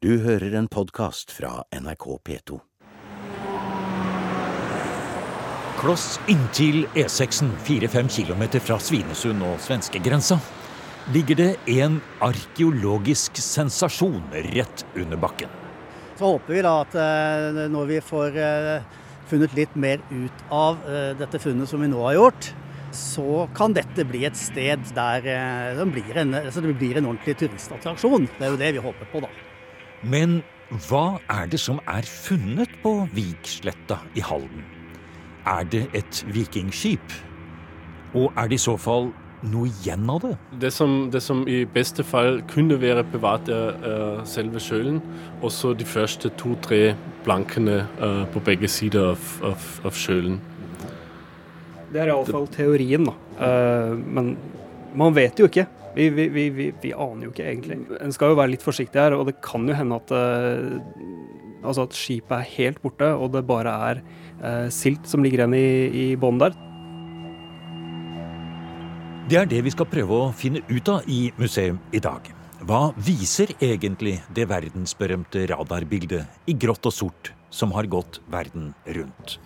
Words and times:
Du 0.00 0.14
hører 0.24 0.54
en 0.56 0.64
podkast 0.64 1.28
fra 1.36 1.58
NRK 1.76 2.04
P2. 2.24 2.56
Kloss 5.76 6.06
inntil 6.24 6.86
E6-en, 6.96 7.50
4-5 7.66 8.08
km 8.14 8.46
fra 8.64 8.78
Svinesund 8.80 9.44
og 9.44 9.58
svenskegrensa, 9.60 10.38
ligger 11.12 11.36
det 11.42 11.48
en 11.74 11.98
arkeologisk 12.24 13.42
sensasjon 13.44 14.22
rett 14.54 14.86
under 14.94 15.20
bakken. 15.20 15.52
Så 16.16 16.32
håper 16.32 16.56
vi 16.56 16.64
da 16.64 16.72
at 16.86 16.96
eh, 17.04 17.60
når 17.76 17.92
vi 17.92 18.00
får 18.00 18.40
eh, 18.40 18.88
funnet 19.28 19.58
litt 19.60 19.76
mer 19.76 20.00
ut 20.08 20.42
av 20.48 20.80
eh, 20.88 21.10
dette 21.20 21.42
funnet 21.44 21.68
som 21.68 21.84
vi 21.84 21.92
nå 21.92 22.00
har 22.06 22.16
gjort, 22.22 22.50
så 22.96 23.44
kan 23.52 23.76
dette 23.76 24.08
bli 24.08 24.24
et 24.24 24.40
sted 24.48 24.80
der 24.96 25.28
det 25.76 25.88
blir 25.92 26.24
en, 26.24 26.32
altså 26.40 26.64
det 26.64 26.72
blir 26.80 26.96
en 26.96 27.12
ordentlig 27.12 27.36
turistattraksjon. 27.44 28.30
Det 28.40 28.48
er 28.48 28.56
jo 28.56 28.60
det 28.64 28.74
vi 28.80 28.88
håper 28.88 29.12
på, 29.12 29.26
da. 29.28 29.49
Men 30.02 30.40
hva 30.88 31.18
er 31.28 31.48
det 31.50 31.58
som 31.60 31.80
er 31.90 32.06
funnet 32.06 32.70
på 32.82 32.92
Viksletta 33.12 33.98
i 34.16 34.22
Halden? 34.24 34.62
Er 35.48 35.66
det 35.68 35.88
et 35.96 36.20
vikingskip? 36.30 37.16
Og 38.14 38.32
er 38.38 38.48
det 38.48 38.60
i 38.60 38.62
så 38.62 38.76
fall 38.80 39.10
noe 39.50 39.68
igjen 39.68 40.08
av 40.12 40.22
det? 40.24 40.32
Det 40.62 40.70
som, 40.72 41.10
det 41.12 41.22
som 41.24 41.42
i 41.48 41.64
beste 41.68 42.04
fall 42.04 42.40
kunne 42.50 42.78
være 42.80 43.04
bevart, 43.12 43.48
er, 43.48 43.76
er 43.84 44.22
selve 44.28 44.60
sjølen. 44.62 45.00
Og 45.42 45.52
så 45.52 45.72
de 45.74 45.84
første 45.88 46.32
to-tre 46.40 46.94
blankene 47.24 47.82
uh, 48.00 48.24
på 48.32 48.42
begge 48.44 48.70
sider 48.72 49.12
av, 49.12 49.26
av, 49.52 49.68
av 49.84 49.96
sjølen. 49.96 50.40
Det 51.90 52.00
er 52.00 52.12
iallfall 52.12 52.48
teorien, 52.54 53.08
da. 53.10 53.16
Uh, 53.40 53.98
men 54.00 54.34
man 54.96 55.16
vet 55.16 55.40
jo 55.40 55.50
ikke. 55.50 55.66
Vi, 55.96 56.06
vi, 56.14 56.28
vi, 56.30 56.70
vi, 56.82 56.92
aner 56.94 57.26
jo 57.26 57.32
ikke 57.32 57.46
egentlig. 57.48 57.80
En 57.98 58.14
skal 58.14 58.32
jo 58.32 58.38
være 58.38 58.54
litt 58.54 58.64
forsiktig 58.64 59.00
her, 59.00 59.16
og 59.16 59.26
det 59.26 59.40
kan 59.42 59.66
jo 59.66 59.74
hende 59.74 59.98
at, 59.98 60.12
uh, 60.14 61.64
altså 61.64 61.86
at 61.88 61.96
skipet 61.98 62.36
er 62.38 62.50
helt 62.54 62.82
borte, 62.82 63.08
og 63.10 63.32
det 63.34 63.46
bare 63.48 63.76
er 63.90 64.02
uh, 64.40 64.68
silt 64.70 65.08
som 65.10 65.24
ligger 65.26 65.42
igjen 65.44 65.56
i, 65.58 65.70
i 65.90 66.06
bånn 66.20 66.38
der. 66.42 66.54
Det 69.30 69.38
er 69.38 69.50
det 69.50 69.62
vi 69.62 69.70
skal 69.70 69.86
prøve 69.86 70.16
å 70.16 70.30
finne 70.34 70.62
ut 70.70 70.88
av 70.90 71.06
i 71.10 71.28
museum 71.38 71.78
i 71.94 72.02
dag. 72.02 72.24
Hva 72.66 72.90
viser 72.98 73.52
egentlig 73.62 74.18
det 74.34 74.48
verdensberømte 74.50 75.46
radarbildet 75.48 76.50
i 76.50 76.56
grått 76.58 76.88
og 76.90 76.92
sort 76.92 77.30
som 77.50 77.70
har 77.76 77.88
gått 77.90 78.18
verden 78.30 78.72
rundt? 78.98 79.38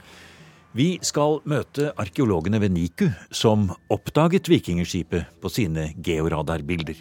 Vi 0.74 0.96
skal 1.06 1.36
møte 1.46 1.92
arkeologene 2.02 2.58
ved 2.58 2.72
NIKU, 2.74 3.06
som 3.30 3.68
oppdaget 3.94 4.48
vikingskipet 4.50 5.36
på 5.38 5.50
sine 5.52 5.92
georadarbilder. 6.02 6.98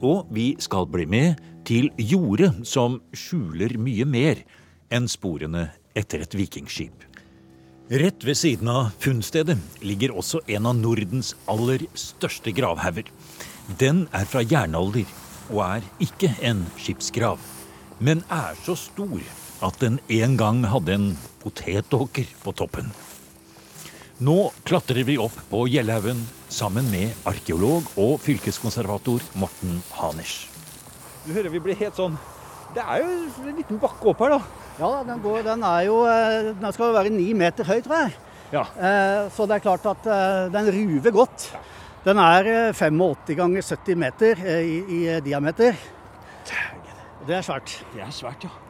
Og 0.00 0.30
vi 0.32 0.54
skal 0.64 0.88
bli 0.88 1.04
med 1.04 1.42
til 1.68 1.90
jordet 2.00 2.54
som 2.64 2.96
skjuler 3.12 3.76
mye 3.76 4.08
mer 4.08 4.40
enn 4.88 5.10
sporene 5.12 5.68
etter 5.92 6.24
et 6.24 6.38
vikingskip. 6.40 7.04
Rett 7.92 8.24
ved 8.24 8.40
siden 8.40 8.72
av 8.72 8.94
funnstedet 9.04 9.58
ligger 9.84 10.16
også 10.16 10.40
en 10.56 10.72
av 10.72 10.80
Nordens 10.80 11.34
aller 11.52 11.84
største 11.92 12.54
gravhauger. 12.56 13.12
Den 13.76 14.06
er 14.16 14.24
fra 14.24 14.40
jernalder 14.40 15.04
og 15.52 15.66
er 15.68 15.90
ikke 16.00 16.32
en 16.40 16.64
skipsgrav, 16.80 17.36
men 18.00 18.24
er 18.32 18.56
så 18.64 18.72
stor 18.88 19.20
at 19.64 19.78
den 19.80 19.98
en 20.12 20.36
gang 20.36 20.64
hadde 20.68 20.94
en 20.96 21.10
potetåker 21.42 22.28
på 22.42 22.52
toppen. 22.56 22.90
Nå 24.16 24.36
klatrer 24.64 25.04
vi 25.04 25.18
opp 25.20 25.34
på 25.50 25.66
Gjellhaugen 25.68 26.22
sammen 26.52 26.86
med 26.88 27.12
arkeolog 27.28 27.88
og 28.00 28.16
fylkeskonservator 28.24 29.24
Morten 29.36 29.82
Haners. 29.98 30.46
Du 31.26 31.34
hører 31.34 31.52
vi 31.52 31.60
blir 31.60 31.76
helt 31.76 31.98
sånn 31.98 32.16
Det 32.74 32.82
er 32.82 33.02
jo 33.02 33.10
en 33.50 33.56
liten 33.58 33.80
bakke 33.80 34.08
opp 34.10 34.22
her, 34.24 34.36
da. 34.36 34.64
Ja, 34.76 34.90
den, 35.06 35.20
går, 35.24 35.42
den, 35.46 35.62
er 35.64 35.84
jo, 35.86 36.00
eh, 36.08 36.50
den 36.56 36.74
skal 36.74 36.90
jo 36.90 36.96
være 36.96 37.12
ni 37.14 37.30
meter 37.36 37.64
høy, 37.64 37.78
tror 37.84 38.02
jeg. 38.02 38.16
Ja. 38.52 38.64
Eh, 38.76 39.22
så 39.32 39.46
det 39.48 39.56
er 39.56 39.64
klart 39.64 39.86
at 39.88 40.08
eh, 40.12 40.42
den 40.52 40.68
ruver 40.74 41.14
godt. 41.22 41.48
Den 42.04 42.20
er 42.22 42.72
85 42.76 43.38
ganger 43.38 43.64
70 43.64 44.02
meter 44.02 44.44
i, 44.60 44.76
i 44.98 45.00
diameter. 45.24 45.78
Det 47.26 47.40
er 47.40 47.42
svært. 47.46 47.80
Det 47.94 48.04
er 48.04 48.14
svært, 48.14 48.46
ja. 48.46 48.65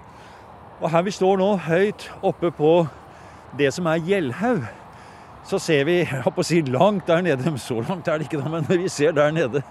Og 0.81 0.91
her 0.93 1.07
vi 1.07 1.13
står 1.15 1.39
nå, 1.41 1.53
høyt 1.65 2.11
oppe 2.27 2.51
på 2.53 2.73
det 3.57 3.71
som 3.73 3.87
er 3.89 4.03
Gjellhaug, 4.05 4.67
så 5.47 5.61
ser 5.63 5.85
vi 5.87 6.01
jeg 6.03 6.33
på 6.35 6.43
å 6.43 6.45
si, 6.45 6.59
langt 6.67 7.07
der 7.07 7.23
nede 7.23 7.53
Så 7.63 7.79
langt 7.87 8.09
er 8.11 8.19
det 8.19 8.27
ikke, 8.27 8.41
da, 8.43 8.51
men 8.51 8.67
vi 8.67 8.89
ser 8.91 9.15
der 9.15 9.31
nede 9.33 9.63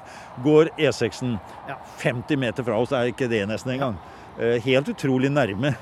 går 0.44 0.72
E6-en. 0.80 1.36
Ja, 1.68 1.76
50 2.00 2.40
meter 2.40 2.64
fra 2.64 2.80
oss 2.80 2.96
er 2.96 3.12
ikke 3.12 3.28
det 3.30 3.44
nesten 3.50 3.76
engang. 3.76 4.00
Helt 4.64 4.90
utrolig 4.90 5.30
nærme. 5.30 5.76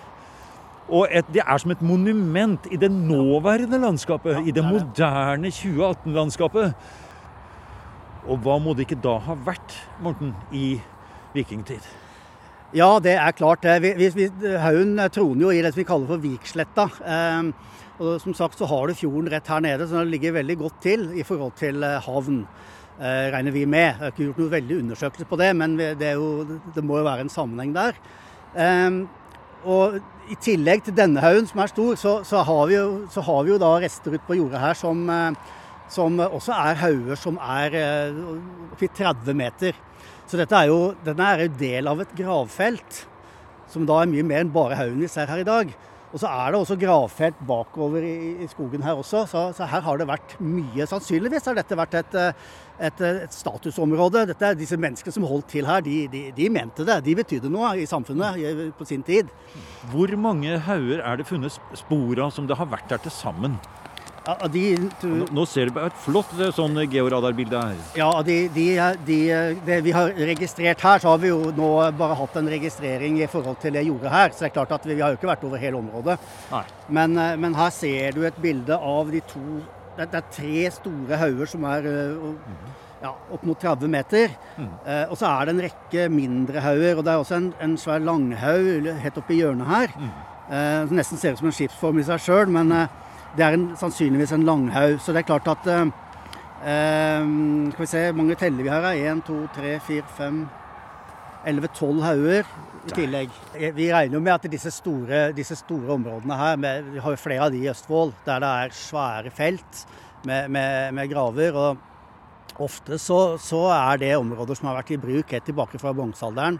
Og 0.90 1.08
et, 1.08 1.30
det 1.32 1.46
er 1.46 1.62
som 1.62 1.72
et 1.72 1.82
monument 1.86 2.68
i 2.74 2.78
det 2.82 2.92
nåværende 2.92 3.80
landskapet, 3.80 4.42
i 4.48 4.52
det 4.52 4.66
moderne 4.66 5.54
2018-landskapet. 5.54 6.74
Og 8.28 8.42
hva 8.44 8.58
må 8.60 8.74
det 8.74 8.90
ikke 8.90 9.02
da 9.04 9.20
ha 9.24 9.38
vært, 9.46 9.78
Morten, 10.04 10.34
i 10.52 10.82
vikingtid? 11.36 12.03
Ja, 12.74 12.98
det 12.98 13.12
er 13.22 13.36
klart 13.38 13.62
det. 13.62 13.94
Haugen 14.64 14.98
troner 15.14 15.44
jo 15.46 15.52
i 15.54 15.62
det 15.62 15.70
som 15.76 15.78
vi 15.84 15.86
kaller 15.86 16.10
for 16.10 16.22
Viksletta. 16.24 16.88
Eh, 17.06 17.52
og 18.02 18.16
som 18.24 18.34
sagt 18.34 18.58
så 18.58 18.66
har 18.66 18.90
du 18.90 18.98
fjorden 18.98 19.30
rett 19.30 19.52
her 19.52 19.62
nede, 19.62 19.86
så 19.86 20.00
den 20.00 20.10
ligger 20.10 20.34
veldig 20.40 20.56
godt 20.58 20.80
til 20.82 21.04
i 21.14 21.26
forhold 21.28 21.54
til 21.60 21.86
eh, 21.86 22.00
havn. 22.02 22.40
Eh, 22.98 23.30
regner 23.36 23.54
vi 23.54 23.68
med. 23.70 23.92
Jeg 23.92 24.00
har 24.00 24.10
ikke 24.10 24.26
gjort 24.26 24.42
noe 24.42 24.56
veldig 24.56 24.80
undersøkelse 24.80 25.30
på 25.30 25.40
det, 25.44 25.52
men 25.60 25.78
det, 25.78 26.16
jo, 26.18 26.58
det 26.74 26.86
må 26.86 26.98
jo 26.98 27.06
være 27.06 27.28
en 27.28 27.32
sammenheng 27.34 27.78
der. 27.78 28.02
Eh, 28.58 29.00
og 29.70 30.02
i 30.34 30.40
tillegg 30.42 30.88
til 30.88 30.98
denne 30.98 31.22
haugen, 31.22 31.46
som 31.50 31.62
er 31.62 31.70
stor, 31.70 31.96
så, 32.00 32.18
så, 32.26 32.42
har 32.42 32.74
jo, 32.74 32.84
så, 33.14 33.22
har 33.22 33.46
vi 33.46 33.54
jo, 33.54 33.62
da 33.62 33.76
rester 33.86 34.18
ute 34.18 34.26
på 34.26 34.42
jordet 34.42 34.66
her 34.66 34.82
som, 34.82 35.06
eh, 35.14 35.58
som 35.94 36.18
også 36.26 36.58
er 36.58 36.82
hauger 36.88 37.22
som 37.22 37.38
er 37.38 37.78
oppi 38.74 38.90
eh, 38.90 38.98
30 38.98 39.44
meter. 39.46 39.78
Så 40.34 40.40
dette 40.40 40.58
er 40.58 40.72
jo, 40.72 40.96
denne 41.06 41.26
er 41.30 41.44
jo 41.44 41.50
del 41.60 41.86
av 41.92 42.00
et 42.02 42.14
gravfelt, 42.18 43.04
som 43.70 43.84
da 43.86 44.00
er 44.02 44.08
mye 44.10 44.24
mer 44.26 44.42
enn 44.42 44.54
bare 44.56 44.80
haugen 44.80 45.04
vi 45.04 45.10
ser 45.12 45.30
her 45.30 45.44
i 45.44 45.46
dag. 45.46 45.70
Og 46.10 46.24
så 46.24 46.26
er 46.26 46.48
det 46.50 46.58
også 46.58 46.78
gravfelt 46.82 47.44
bakover 47.46 48.02
i, 48.02 48.16
i 48.42 48.48
skogen 48.50 48.82
her 48.82 48.98
også, 48.98 49.28
så, 49.30 49.44
så, 49.54 49.68
her 49.70 49.86
har 49.86 50.02
det 50.02 50.08
vært 50.10 50.34
mye. 50.42 50.88
Sannsynligvis 50.90 51.46
har 51.52 51.60
dette 51.60 51.78
vært 51.78 52.00
et, 52.00 52.18
et, 52.90 53.06
et 53.12 53.38
statusområde. 53.38 54.26
Dette 54.32 54.50
er 54.50 54.58
Disse 54.58 54.82
menneskene 54.82 55.14
som 55.14 55.30
holdt 55.30 55.52
til 55.54 55.70
her, 55.70 55.86
de, 55.86 56.00
de, 56.10 56.24
de 56.34 56.50
mente 56.58 56.90
det. 56.90 56.98
De 57.06 57.18
betydde 57.22 57.54
noe 57.54 57.76
i 57.78 57.86
samfunnet 57.90 58.74
på 58.80 58.90
sin 58.90 59.06
tid. 59.06 59.30
Hvor 59.94 60.18
mange 60.18 60.58
hauger 60.66 61.06
er 61.06 61.22
det 61.22 61.30
funnet 61.30 61.62
spor 61.78 62.26
av 62.26 62.34
som 62.34 62.50
det 62.50 62.58
har 62.58 62.74
vært 62.74 62.98
her 62.98 63.06
til 63.06 63.14
sammen? 63.14 63.62
Ja, 64.24 64.48
de, 64.48 64.64
du, 65.02 65.08
nå 65.36 65.44
ser 65.52 65.68
du 65.68 65.80
et 65.84 65.98
flott 66.06 66.32
sånn 66.56 66.78
georadarbilde 66.88 67.60
her. 67.60 67.82
Ja, 68.00 68.10
de, 68.24 68.38
de, 68.56 68.68
det 69.68 69.80
vi 69.84 69.96
har 69.96 70.14
registrert 70.32 70.84
her, 70.86 71.04
så 71.04 71.12
har 71.12 71.20
vi 71.20 71.34
jo 71.34 71.52
nå 71.58 71.72
bare 72.00 72.16
hatt 72.22 72.40
en 72.40 72.48
registrering 72.54 73.20
i 73.20 73.28
forhold 73.28 73.60
til 73.64 73.76
det 73.76 73.84
jordet 73.90 74.14
her. 74.14 74.32
Så 74.32 74.46
det 74.46 74.52
er 74.52 74.58
klart 74.62 74.76
at 74.78 74.88
vi, 74.88 74.96
vi 74.96 75.04
har 75.04 75.12
jo 75.12 75.20
ikke 75.20 75.32
vært 75.34 75.44
over 75.48 75.60
hele 75.60 75.82
området. 75.82 76.18
Men, 76.88 77.18
eh, 77.20 77.36
men, 77.36 77.58
her 77.60 77.76
ser 77.76 78.16
du 78.16 78.24
et 78.24 78.40
bilde 78.44 78.78
av 78.78 79.12
de 79.12 79.24
to 79.34 79.44
Det, 79.94 80.08
det 80.10 80.18
er 80.18 80.30
tre 80.34 80.62
store 80.74 81.18
hauger 81.22 81.50
som 81.52 81.66
er 81.70 81.86
ja, 83.04 83.12
opp 83.36 83.44
mot 83.46 83.60
30 83.60 83.92
meter. 83.92 84.34
Mm. 84.58 84.70
Eh, 84.86 85.06
og 85.12 85.18
så 85.20 85.30
er 85.30 85.46
det 85.46 85.54
en 85.54 85.64
rekke 85.68 86.10
mindre 86.12 86.64
hauger. 86.64 86.98
Og 86.98 87.06
det 87.06 87.14
er 87.14 87.24
også 87.24 87.40
en, 87.40 87.50
en 87.62 87.76
svær 87.80 88.04
langhaug 88.04 88.88
helt 89.04 89.20
oppi 89.20 89.40
hjørnet 89.42 89.70
her. 89.70 89.96
Mm. 90.00 90.14
Eh, 90.44 90.80
som 90.88 91.00
nesten 91.00 91.20
ser 91.20 91.36
ut 91.36 91.42
som 91.42 91.50
en 91.52 91.58
skipsform 91.58 92.00
i 92.00 92.08
seg 92.08 92.24
sjøl. 92.24 92.54
Men 92.54 92.72
eh, 92.76 93.02
det 93.38 93.46
er 93.46 93.58
en, 93.58 93.70
sannsynligvis 93.80 94.34
en 94.36 94.46
langhaug. 94.48 95.00
Så 95.02 95.14
det 95.14 95.24
er 95.24 95.30
klart 95.30 95.48
at 95.50 95.70
eh, 95.72 95.86
eh 96.64 97.32
Skal 97.72 97.86
vi 97.86 97.90
se, 97.90 98.04
hvor 98.12 98.20
mange 98.22 98.36
teller 98.36 98.64
vi 98.64 98.70
her? 98.70 98.92
Én, 98.94 99.22
to, 99.26 99.48
tre, 99.56 99.80
fire, 99.80 100.06
fem, 100.18 100.46
elleve, 101.46 101.68
tolv 101.76 102.04
hauger 102.04 102.46
i 102.88 102.92
tillegg. 102.94 103.30
Vi 103.76 103.92
regner 103.94 104.18
jo 104.18 104.22
med 104.24 104.34
at 104.34 104.52
disse 104.52 104.72
store, 104.72 105.32
disse 105.36 105.56
store 105.56 105.94
områdene 105.96 106.38
her, 106.38 106.56
med, 106.56 106.84
vi 106.94 107.00
har 107.00 107.16
jo 107.16 107.20
flere 107.20 107.46
av 107.46 107.52
de 107.52 107.64
i 107.64 107.70
Østfold, 107.72 108.14
der 108.26 108.44
det 108.44 108.52
er 108.64 108.76
svære 108.76 109.32
felt 109.32 109.86
med, 110.26 110.50
med, 110.50 110.94
med 110.94 111.10
graver. 111.10 111.56
og 111.56 111.78
Ofte 112.62 113.00
så, 113.02 113.38
så, 113.42 113.66
er 113.74 113.98
det 113.98 114.16
områder 114.16 114.56
som 114.56 114.68
har 114.70 114.78
vært 114.78 114.92
i 114.94 115.02
bruk 115.02 115.32
helt 115.34 115.46
tilbake 115.48 115.80
fra 115.82 115.94
bronsealderen 115.96 116.60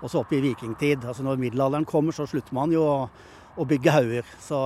og 0.00 0.10
så 0.10 0.22
opp 0.22 0.32
i 0.32 0.40
vikingtid. 0.40 1.04
Altså 1.04 1.24
Når 1.24 1.40
middelalderen 1.40 1.84
kommer, 1.88 2.12
så 2.12 2.26
slutter 2.28 2.54
man 2.56 2.72
jo 2.72 2.84
å 2.84 2.96
å 3.56 3.66
bygge 3.68 3.94
hauger. 3.94 4.26
Så, 4.42 4.58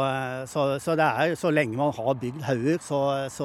så, 0.50 0.64
så, 0.82 0.96
det 0.98 1.06
er 1.06 1.36
så 1.38 1.52
lenge 1.52 1.78
man 1.78 1.92
har 1.96 2.16
bygd 2.20 2.42
hauger 2.46 2.80
og, 2.96 3.38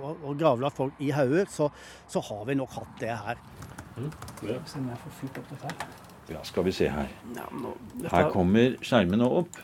og, 0.00 0.24
og 0.24 0.32
gravlagt 0.40 0.80
folk 0.80 0.98
i 1.02 1.12
hauger, 1.14 1.46
så, 1.52 1.70
så, 2.08 2.22
har 2.30 2.44
vi 2.48 2.58
nok 2.58 2.74
hatt 2.78 2.98
det 3.02 3.14
her. 3.14 3.40
Mm. 3.96 4.10
Ja, 6.26 6.42
skal 6.44 6.66
vi 6.66 6.74
se 6.74 6.90
her. 6.90 7.08
Her 8.10 8.30
kommer 8.34 8.76
skjermene 8.84 9.28
opp. 9.40 9.58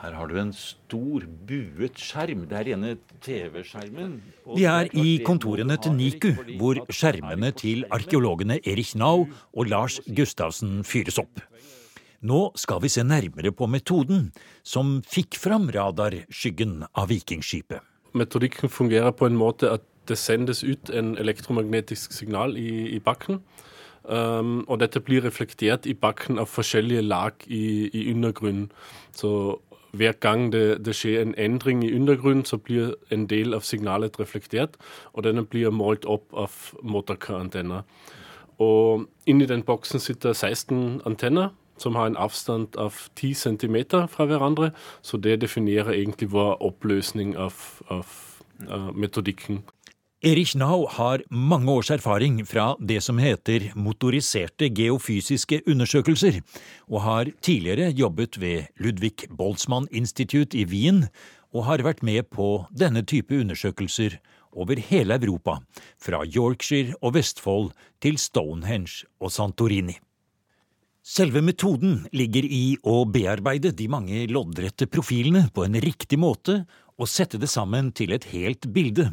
Her 0.00 0.14
har 0.16 0.30
du 0.30 0.38
en 0.40 0.52
stor, 0.56 1.26
buet 1.48 1.98
skjerm. 2.00 2.46
Det 2.48 2.56
er 2.56 2.66
rene 2.70 2.94
TV-skjermen. 3.20 4.14
Vi 4.56 4.64
er 4.64 4.88
i 4.96 5.18
kontorene 5.26 5.76
til 5.76 5.92
NIKU, 5.98 6.30
hvor 6.60 6.80
skjermene 6.88 7.52
til 7.52 7.84
arkeologene 7.92 8.56
Erich 8.64 8.94
Nau 8.96 9.26
og 9.28 9.68
Lars 9.68 10.00
Gustavsen 10.08 10.80
fyres 10.88 11.20
opp. 11.20 11.44
Nå 12.20 12.40
skal 12.60 12.82
vi 12.82 12.90
se 12.92 13.02
nærmere 13.02 13.52
på 13.52 13.66
metoden 13.66 14.28
som 14.62 14.98
fikk 15.08 15.38
fram 15.40 15.70
radarskyggen 15.72 16.82
av 16.92 17.08
vikingskipet. 17.08 17.80
Metodikken 18.12 18.68
fungerer 18.68 19.14
på 19.16 19.26
en 19.30 19.38
måte 19.40 19.70
at 19.72 19.86
det 20.08 20.18
sendes 20.18 20.60
ut 20.64 20.90
en 20.92 21.14
elektromagnetisk 21.18 22.12
signal 22.12 22.56
i, 22.58 22.90
i 22.96 22.98
bakken. 23.00 23.40
Um, 24.04 24.64
og 24.68 24.80
dette 24.80 25.00
blir 25.00 25.24
reflektert 25.24 25.86
i 25.86 25.94
bakken 25.94 26.40
av 26.40 26.48
forskjellige 26.50 27.02
lag 27.06 27.32
i, 27.46 27.88
i 27.88 28.10
undergrunnen. 28.12 28.70
Så 29.16 29.60
hver 29.92 30.12
gang 30.20 30.50
det, 30.52 30.84
det, 30.84 30.96
skjer 30.96 31.22
en 31.22 31.34
endring 31.38 31.84
i 31.84 31.92
undergrunnen, 31.94 32.44
så 32.44 32.58
blir 32.58 32.94
en 33.10 33.26
del 33.30 33.54
av 33.54 33.64
signalet 33.64 34.20
reflektert, 34.20 34.76
og 35.12 35.24
denne 35.24 35.44
blir 35.44 35.70
målt 35.70 36.04
opp 36.04 36.28
av 36.34 36.52
motorkarantenner. 36.82 37.86
Og 38.60 39.06
inni 39.26 39.48
den 39.48 39.64
boksen 39.64 40.00
sitter 40.00 40.32
16 40.32 41.00
antenner 41.08 41.50
som 41.80 41.96
har 41.96 42.10
en 42.10 42.18
avstand 42.20 42.76
av 42.76 42.94
10 43.16 43.34
cm 43.40 43.76
fra 44.12 44.28
hverandre, 44.28 44.70
så 45.02 45.16
det 45.16 45.40
definerer 45.40 45.96
egentlig 45.96 46.30
vår 46.34 46.58
oppløsning 46.62 47.36
av, 47.40 47.56
av 47.88 48.08
uh, 48.68 48.90
metodikken. 48.92 49.62
Erich 50.20 50.52
Nau 50.52 50.84
har 50.92 51.22
mange 51.32 51.72
års 51.72 51.88
erfaring 51.94 52.42
fra 52.44 52.74
det 52.76 52.98
som 53.00 53.16
heter 53.16 53.70
motoriserte 53.72 54.68
geofysiske 54.68 55.62
undersøkelser, 55.64 56.42
og 56.92 57.00
har 57.06 57.30
tidligere 57.40 57.88
jobbet 57.96 58.36
ved 58.42 58.68
Ludvig 58.76 59.30
Boltzmann 59.32 59.88
Institute 59.90 60.58
i 60.60 60.66
Wien, 60.68 61.06
og 61.56 61.64
har 61.70 61.86
vært 61.86 62.04
med 62.04 62.28
på 62.28 62.66
denne 62.68 63.00
type 63.00 63.32
undersøkelser 63.32 64.18
over 64.52 64.76
hele 64.90 65.16
Europa, 65.16 65.56
fra 65.96 66.20
Yorkshire 66.28 67.00
og 67.00 67.16
Vestfold 67.16 67.72
til 68.04 68.20
Stonehenge 68.20 69.08
og 69.24 69.32
Santorini. 69.32 69.96
Selve 71.10 71.40
metoden 71.42 72.04
ligger 72.14 72.46
i 72.46 72.76
å 72.86 73.00
bearbeide 73.10 73.72
de 73.74 73.88
mange 73.90 74.20
loddrette 74.30 74.86
profilene 74.86 75.48
på 75.50 75.64
en 75.66 75.74
riktig 75.82 76.20
måte 76.22 76.60
og 77.00 77.10
sette 77.10 77.40
det 77.42 77.48
sammen 77.50 77.88
til 77.98 78.14
et 78.14 78.28
helt 78.30 78.68
bilde. 78.70 79.08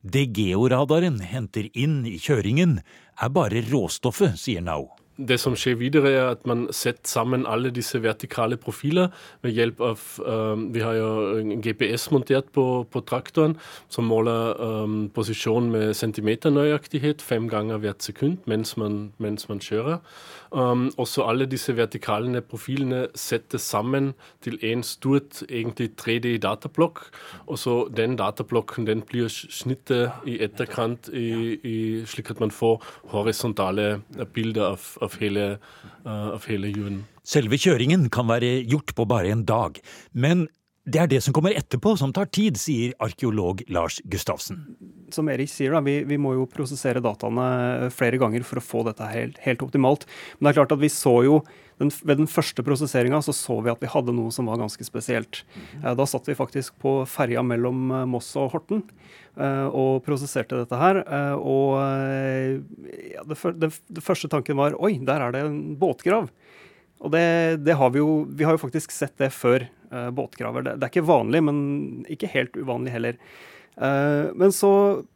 Det 0.00 0.24
georadaren 0.38 1.20
henter 1.20 1.68
inn 1.76 2.00
i 2.08 2.16
kjøringen, 2.16 2.78
er 3.20 3.36
bare 3.36 3.60
råstoffet, 3.68 4.38
sier 4.40 4.64
Nau. 4.64 4.94
Det 5.14 5.36
som 5.38 5.54
skjer 5.54 5.76
videre, 5.78 6.10
er 6.10 6.32
at 6.32 6.46
man 6.48 6.64
setter 6.74 7.06
sammen 7.06 7.44
alle 7.46 7.70
disse 7.70 8.00
vertikale 8.02 8.56
profiler 8.58 9.12
ved 9.44 9.54
hjelp 9.54 9.82
av 9.86 10.00
um, 10.26 10.64
Vi 10.74 10.82
har 10.82 10.96
jo 10.98 11.58
GPS 11.62 12.08
montert 12.10 12.50
på, 12.56 12.82
på 12.90 13.02
traktoren 13.06 13.54
som 13.92 14.08
måler 14.10 14.58
um, 14.58 14.96
posisjon 15.14 15.70
med 15.70 15.94
centimeternøyaktighet 15.94 17.22
fem 17.22 17.46
ganger 17.52 17.78
hvert 17.84 18.02
sekund 18.02 18.42
mens 18.50 18.74
man, 18.80 19.12
mens 19.22 19.46
man 19.46 19.62
kjører. 19.62 20.02
Um, 20.54 20.86
også 21.02 21.24
alle 21.26 21.48
disse 21.50 21.72
vertikale 21.74 22.38
profilene 22.46 23.08
settes 23.18 23.64
sammen 23.66 24.12
til 24.44 24.54
en 24.62 24.84
stort 24.86 25.40
egentlig 25.48 25.90
3D-datablokk. 25.98 27.00
Og 27.50 27.58
så 27.58 27.74
den 27.90 28.14
datablokken 28.20 28.86
den 28.86 29.02
blir 29.02 29.26
snittet 29.32 30.14
i 30.30 30.38
etterkant 30.46 31.10
i, 31.10 31.58
i, 31.58 31.78
slik 32.06 32.30
at 32.30 32.42
man 32.44 32.54
får 32.54 32.84
horisontale 33.10 33.96
bilder 34.36 34.76
av, 34.76 34.86
av, 35.02 35.18
hele, 35.18 35.48
uh, 36.06 36.30
av 36.36 36.46
hele 36.46 36.70
jorden. 36.70 37.02
Selve 37.26 37.58
kjøringen 37.58 38.06
kan 38.14 38.30
være 38.30 38.60
gjort 38.62 38.94
på 38.94 39.08
bare 39.10 39.34
en 39.34 39.42
dag, 39.48 39.80
men 40.12 40.46
det 40.84 41.00
er 41.00 41.08
det 41.08 41.20
som 41.24 41.32
kommer 41.32 41.54
etterpå 41.56 41.94
som 41.96 42.12
tar 42.12 42.28
tid, 42.28 42.58
sier 42.60 42.92
arkeolog 43.02 43.62
Lars 43.72 44.02
Gustavsen. 44.04 44.60
Som 45.14 45.30
Erik 45.32 45.48
sier, 45.48 45.72
da, 45.72 45.80
vi, 45.84 46.02
vi, 46.04 46.18
må 46.20 46.34
jo 46.36 46.44
prosessere 46.50 47.00
dataene 47.04 47.88
flere 47.94 48.20
ganger 48.20 48.44
for 48.44 48.60
å 48.60 48.64
få 48.64 48.82
dette 48.90 49.08
helt, 49.08 49.38
helt 49.46 49.64
optimalt. 49.64 50.04
Men 50.36 50.48
det 50.48 50.52
er 50.52 50.58
klart 50.60 50.74
at 50.76 50.82
vi 50.82 50.92
så 50.92 51.14
jo 51.24 51.38
den, 51.80 51.88
ved 52.04 52.20
den 52.20 52.28
første 52.30 52.62
prosesseringa 52.66 53.22
så, 53.24 53.32
så 53.34 53.56
vi 53.64 53.72
at 53.72 53.80
vi 53.82 53.90
hadde 53.90 54.14
noe 54.14 54.32
som 54.34 54.50
var 54.50 54.60
ganske 54.60 54.84
spesielt. 54.86 55.42
Eh, 55.80 55.94
da 55.96 56.06
satt 56.08 56.28
vi 56.28 56.36
faktisk 56.38 56.76
på 56.82 56.98
ferja 57.08 57.42
mellom 57.46 57.88
eh, 57.88 58.06
Moss 58.10 58.28
og 58.38 58.52
Horten 58.52 58.84
eh, 59.40 59.66
og 59.66 60.04
prosesserte 60.04 60.60
dette 60.60 60.78
her. 60.78 61.00
Og 61.40 61.80
ja, 61.80 63.24
det, 63.24 63.40
det, 63.56 63.72
det 63.72 64.04
første 64.04 64.30
tanken 64.30 64.60
var 64.60 64.76
oi, 64.76 64.98
der 65.00 65.24
er 65.24 65.34
det 65.34 65.46
en 65.48 65.62
båtgrav. 65.80 66.28
Og 67.04 67.12
det, 67.12 67.24
det, 67.64 67.76
har 67.76 67.90
vi 67.92 68.00
jo 68.00 68.24
Vi 68.32 68.46
har 68.46 68.56
jo 68.56 68.62
faktisk 68.62 68.94
sett 68.94 69.16
det 69.20 69.30
før 69.36 69.66
uh, 69.92 70.08
båtgraver. 70.14 70.64
Det, 70.64 70.76
det, 70.80 70.86
er 70.86 70.94
ikke 70.94 71.10
vanlig, 71.10 71.42
men 71.44 71.58
ikke 72.10 72.32
helt 72.32 72.56
uvanlig 72.56 72.94
heller. 72.96 73.18
Uh, 73.76 74.32
men 74.38 74.54
så 74.54 74.70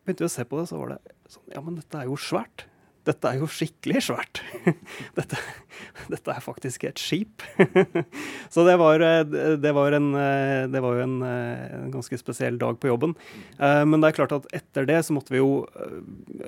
begynte 0.04 0.26
vi 0.26 0.28
å 0.28 0.34
se 0.36 0.44
på 0.48 0.60
det, 0.60 0.68
så 0.70 0.80
var 0.80 0.96
det 0.96 1.00
sånn 1.32 1.54
Ja, 1.56 1.64
men 1.64 1.80
dette 1.80 2.02
er 2.02 2.10
jo 2.10 2.18
svært. 2.20 2.67
Dette 3.08 3.30
er 3.30 3.40
jo 3.40 3.48
skikkelig 3.50 4.02
svært. 4.04 4.42
dette, 5.18 5.40
dette, 6.12 6.34
er 6.34 6.44
faktisk 6.44 6.84
et 6.88 7.00
skip. 7.00 7.44
så 8.54 8.66
det 8.68 8.76
var, 8.80 9.04
eh, 9.04 9.22
det 9.58 9.72
var, 9.76 9.96
en, 9.96 10.10
det 10.72 10.82
var 10.84 10.98
jo 10.98 11.06
en, 11.06 11.16
en, 11.24 11.88
ganske 11.94 12.20
spesiell 12.20 12.60
dag 12.60 12.76
på 12.80 12.90
jobben. 12.90 13.14
Men 13.58 14.02
det 14.02 14.10
er 14.10 14.18
klart 14.18 14.34
at 14.36 14.50
etter 14.54 14.86
det 14.88 15.00
så 15.06 15.16
måtte 15.16 15.32
vi 15.34 15.40
jo, 15.40 15.64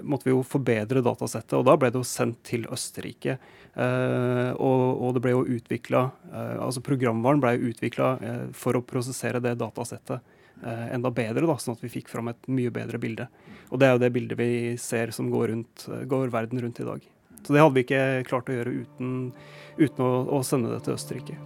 måtte 0.04 0.28
vi 0.28 0.34
jo 0.34 0.44
forbedre 0.46 1.02
datasettet, 1.04 1.56
og 1.58 1.64
da 1.68 1.78
ble 1.80 1.90
det 1.92 2.00
jo 2.00 2.06
sendt 2.06 2.42
til 2.46 2.68
Østerrike. 2.70 3.38
Og, 3.74 4.84
og, 4.98 5.14
det 5.14 5.22
ble 5.22 5.30
jo 5.30 5.44
utvikla 5.46 6.00
eh, 6.32 6.56
Altså 6.58 6.82
programvaren 6.82 7.42
ble 7.42 7.54
utvikla 7.70 8.08
eh, 8.18 8.44
for 8.56 8.74
å 8.74 8.82
prosessere 8.82 9.42
det 9.44 9.54
datasettet 9.60 10.38
enda 10.62 11.10
bedre, 11.14 11.46
da, 11.48 11.56
sånn 11.60 11.76
at 11.76 11.84
vi 11.84 11.92
fikk 11.92 12.10
fram 12.12 12.28
et 12.32 12.48
mye 12.52 12.72
bedre 12.74 13.00
bilde. 13.00 13.26
Og 13.70 13.80
det 13.80 13.86
er 13.86 13.94
jo 13.94 14.02
det 14.02 14.12
bildet 14.14 14.38
vi 14.40 14.50
ser 14.80 15.12
som 15.16 15.30
går, 15.32 15.46
rundt, 15.54 15.86
går 16.10 16.32
verden 16.34 16.60
rundt 16.62 16.80
i 16.82 16.88
dag. 16.88 17.00
Så 17.42 17.52
det 17.54 17.62
hadde 17.62 17.74
vi 17.76 17.84
ikke 17.86 18.24
klart 18.28 18.50
å 18.50 18.56
gjøre 18.58 18.72
uten, 18.82 19.32
uten 19.78 20.04
å, 20.04 20.10
å, 20.36 20.42
sende 20.44 20.72
det 20.74 20.80
til 20.84 20.94
Østerrike. 20.96 21.36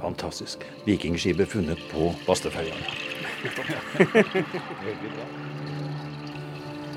Fantastisk. 0.00 0.64
Vikingskipet 0.86 1.48
funnet 1.52 1.80
på 1.90 2.02
Bastøferja. 2.26 2.76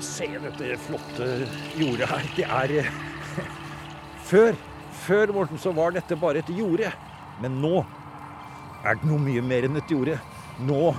Se 0.00 0.26
dette 0.40 0.76
flotte 0.86 1.26
jordet 1.76 2.08
her. 2.08 2.24
Det 2.36 2.46
er 2.48 2.70
før, 4.24 4.52
før 5.04 5.32
Morten, 5.36 5.58
så 5.60 5.70
var 5.76 5.92
dette 5.96 6.16
bare 6.20 6.40
et 6.40 6.52
jorde. 6.56 6.88
Men 7.44 7.60
nå 7.60 7.76
er 8.84 8.96
det 8.96 9.08
noe 9.08 9.20
mye 9.20 9.42
mer 9.44 9.62
enn 9.68 9.76
et 9.80 9.92
jorde. 9.92 10.16
Nå 10.64 10.94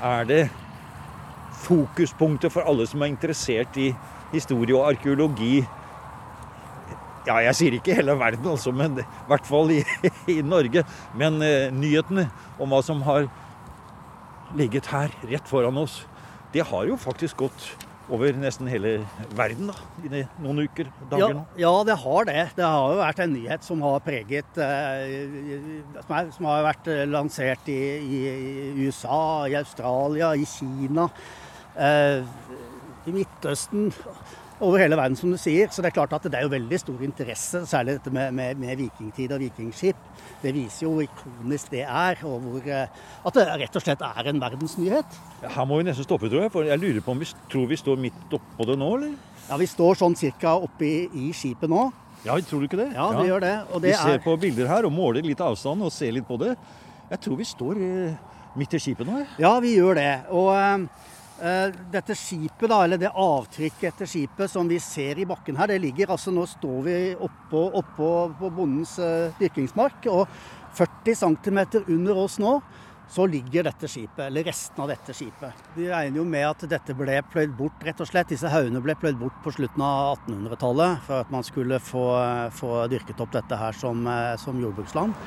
er 0.00 0.26
det 0.28 0.42
fokuspunktet 1.60 2.52
for 2.52 2.66
alle 2.68 2.86
som 2.88 3.02
er 3.02 3.12
interessert 3.12 3.76
i 3.80 3.90
historie 4.32 4.76
og 4.76 4.88
arkeologi. 4.94 5.60
Ja, 7.26 7.36
jeg 7.44 7.56
sier 7.58 7.76
ikke 7.76 7.94
hele 7.98 8.16
verden, 8.18 8.46
altså, 8.48 8.72
men 8.72 8.96
i 9.02 9.06
hvert 9.28 9.46
fall 9.46 9.74
i, 9.74 9.82
i 10.36 10.40
Norge. 10.42 10.86
Men 11.18 11.38
eh, 11.44 11.68
nyhetene 11.74 12.30
om 12.58 12.72
hva 12.72 12.80
som 12.84 13.04
har 13.06 13.28
ligget 14.56 14.88
her 14.90 15.12
rett 15.30 15.46
foran 15.46 15.78
oss, 15.78 16.00
det 16.54 16.64
har 16.66 16.88
jo 16.88 16.96
faktisk 16.98 17.44
gått 17.44 17.68
over 18.10 18.34
nesten 18.38 18.68
hele 18.70 18.96
verden 19.38 19.70
da, 19.70 19.76
i 20.02 20.22
noen 20.42 20.64
uker, 20.66 20.90
dager 21.10 21.34
nå? 21.36 21.44
Ja, 21.60 21.72
det 21.86 21.96
har 22.02 22.26
det. 22.28 22.42
Det 22.56 22.66
har 22.66 22.94
jo 22.94 22.98
vært 23.00 23.22
en 23.24 23.32
nyhet 23.36 23.66
som 23.66 23.84
har 23.86 24.02
preget 24.04 24.60
eh, 24.60 25.14
som, 26.34 26.48
har 26.50 26.66
vært 26.66 26.90
eh, 26.90 27.04
lansert 27.10 27.70
i, 27.70 27.78
i, 28.00 28.20
i, 28.30 28.86
USA, 28.86 29.46
i 29.50 29.56
Australia, 29.60 30.32
i 30.34 30.46
Kina, 30.48 31.06
eh, 31.78 32.26
i 33.06 33.14
Midtøsten 33.14 33.90
over 34.60 34.82
hele 34.82 34.96
verden, 34.98 35.16
som 35.16 35.30
du 35.32 35.38
sier. 35.40 35.70
Så 35.72 35.82
det 35.82 35.90
er 35.90 35.96
klart 35.96 36.12
at 36.16 36.26
det 36.28 36.38
er 36.38 36.44
jo 36.46 36.52
veldig 36.52 36.78
stor 36.80 37.04
interesse, 37.04 37.62
særlig 37.68 37.96
dette 37.98 38.12
med, 38.14 38.34
med, 38.36 38.60
med 38.60 38.76
vikingtid 38.80 39.32
og 39.34 39.42
vikingskip. 39.44 40.04
Det 40.42 40.52
viser 40.56 40.86
jo 40.86 40.94
hvor 40.96 41.06
ikonisk 41.06 41.72
det 41.74 41.82
er, 41.86 42.20
og 42.28 42.44
hvor, 42.44 42.66
eh, 42.66 43.00
at 43.26 43.38
det 43.38 43.46
rett 43.64 43.80
og 43.80 43.84
slett 43.84 44.04
er 44.06 44.30
en 44.32 44.42
verdensnyhet. 44.42 45.18
Her 45.44 45.68
må 45.68 45.80
vi 45.80 45.88
nesten 45.88 46.06
stoppe, 46.06 46.30
tror 46.30 46.46
jeg. 46.46 46.54
For 46.54 46.68
jeg 46.68 46.82
lurer 46.82 47.04
på 47.04 47.14
om 47.14 47.22
vi 47.22 47.30
tror 47.52 47.66
vi 47.70 47.80
står 47.80 48.00
midt 48.00 48.38
oppå 48.38 48.68
det 48.68 48.78
nå, 48.80 48.92
eller? 48.98 49.16
Ja, 49.48 49.58
vi 49.60 49.68
står 49.70 49.98
sånn 50.02 50.18
cirka 50.18 50.54
oppe 50.60 50.86
i, 50.86 50.96
i 51.26 51.30
skipet 51.36 51.70
nå. 51.70 51.88
Ja, 52.26 52.36
tror 52.44 52.60
du 52.60 52.68
ikke 52.68 52.82
det? 52.82 52.90
Ja, 52.92 53.08
vi 53.16 53.24
ja. 53.24 53.32
gjør 53.32 53.46
det. 53.46 53.54
det 53.80 53.86
vi 53.88 53.96
ser 53.96 54.18
er... 54.18 54.24
på 54.24 54.36
bilder 54.40 54.68
her 54.68 54.86
og 54.88 54.92
måler 54.92 55.24
litt 55.24 55.40
avstand 55.40 55.82
og 55.86 55.92
ser 55.94 56.12
litt 56.12 56.28
på 56.28 56.36
det. 56.42 56.52
Jeg 57.10 57.24
tror 57.24 57.38
vi 57.40 57.46
står 57.48 57.80
eh, 57.80 58.18
midt 58.60 58.76
i 58.76 58.82
skipet 58.82 59.08
nå. 59.08 59.22
Ja, 59.40 59.54
vi 59.62 59.72
gjør 59.78 59.96
det. 59.98 60.10
Og 60.36 60.52
Eh, 60.52 60.78
dette 61.92 62.14
skipet, 62.18 62.66
da, 62.68 62.82
eller 62.84 63.00
det 63.00 63.10
avtrykket 63.10 63.86
etter 63.94 64.08
skipet 64.10 64.52
som 64.52 64.68
vi 64.68 64.76
ser 64.82 65.18
i 65.18 65.26
bakken 65.28 65.56
her, 65.56 65.72
det 65.72 65.80
ligger 65.80 66.12
altså 66.12 66.32
Nå 66.34 66.44
står 66.48 66.82
vi 66.84 66.96
oppå, 67.16 67.62
oppå 67.80 68.10
på 68.38 68.50
bondens 68.52 68.98
uh, 69.00 69.32
dyrkingsmark, 69.40 70.04
og 70.12 70.26
40 70.76 71.16
cm 71.22 71.60
under 71.86 72.20
oss 72.24 72.38
nå 72.42 72.58
så 73.10 73.26
ligger 73.26 73.66
dette 73.66 73.88
skipet, 73.90 74.22
eller 74.28 74.44
resten 74.46 74.82
av 74.84 74.90
dette 74.92 75.14
skipet. 75.16 75.64
Vi 75.74 75.88
regner 75.90 76.20
jo 76.20 76.24
med 76.28 76.46
at 76.46 76.62
dette 76.70 76.94
ble 76.94 77.16
pløyd 77.32 77.56
bort, 77.58 77.82
rett 77.82 77.98
og 77.98 78.06
slett. 78.06 78.30
Disse 78.30 78.50
haugene 78.52 78.82
ble 78.84 78.94
pløyd 78.98 79.18
bort 79.18 79.40
på 79.42 79.50
slutten 79.56 79.82
av 79.82 80.12
1800-tallet 80.28 81.02
for 81.08 81.24
at 81.24 81.32
man 81.34 81.46
skulle 81.46 81.80
få, 81.82 82.04
få, 82.54 82.70
dyrket 82.92 83.18
opp 83.24 83.34
dette 83.34 83.58
her 83.58 83.74
som, 83.74 84.06
eh, 84.06 84.36
som 84.38 84.62
jordbruksland. 84.62 85.18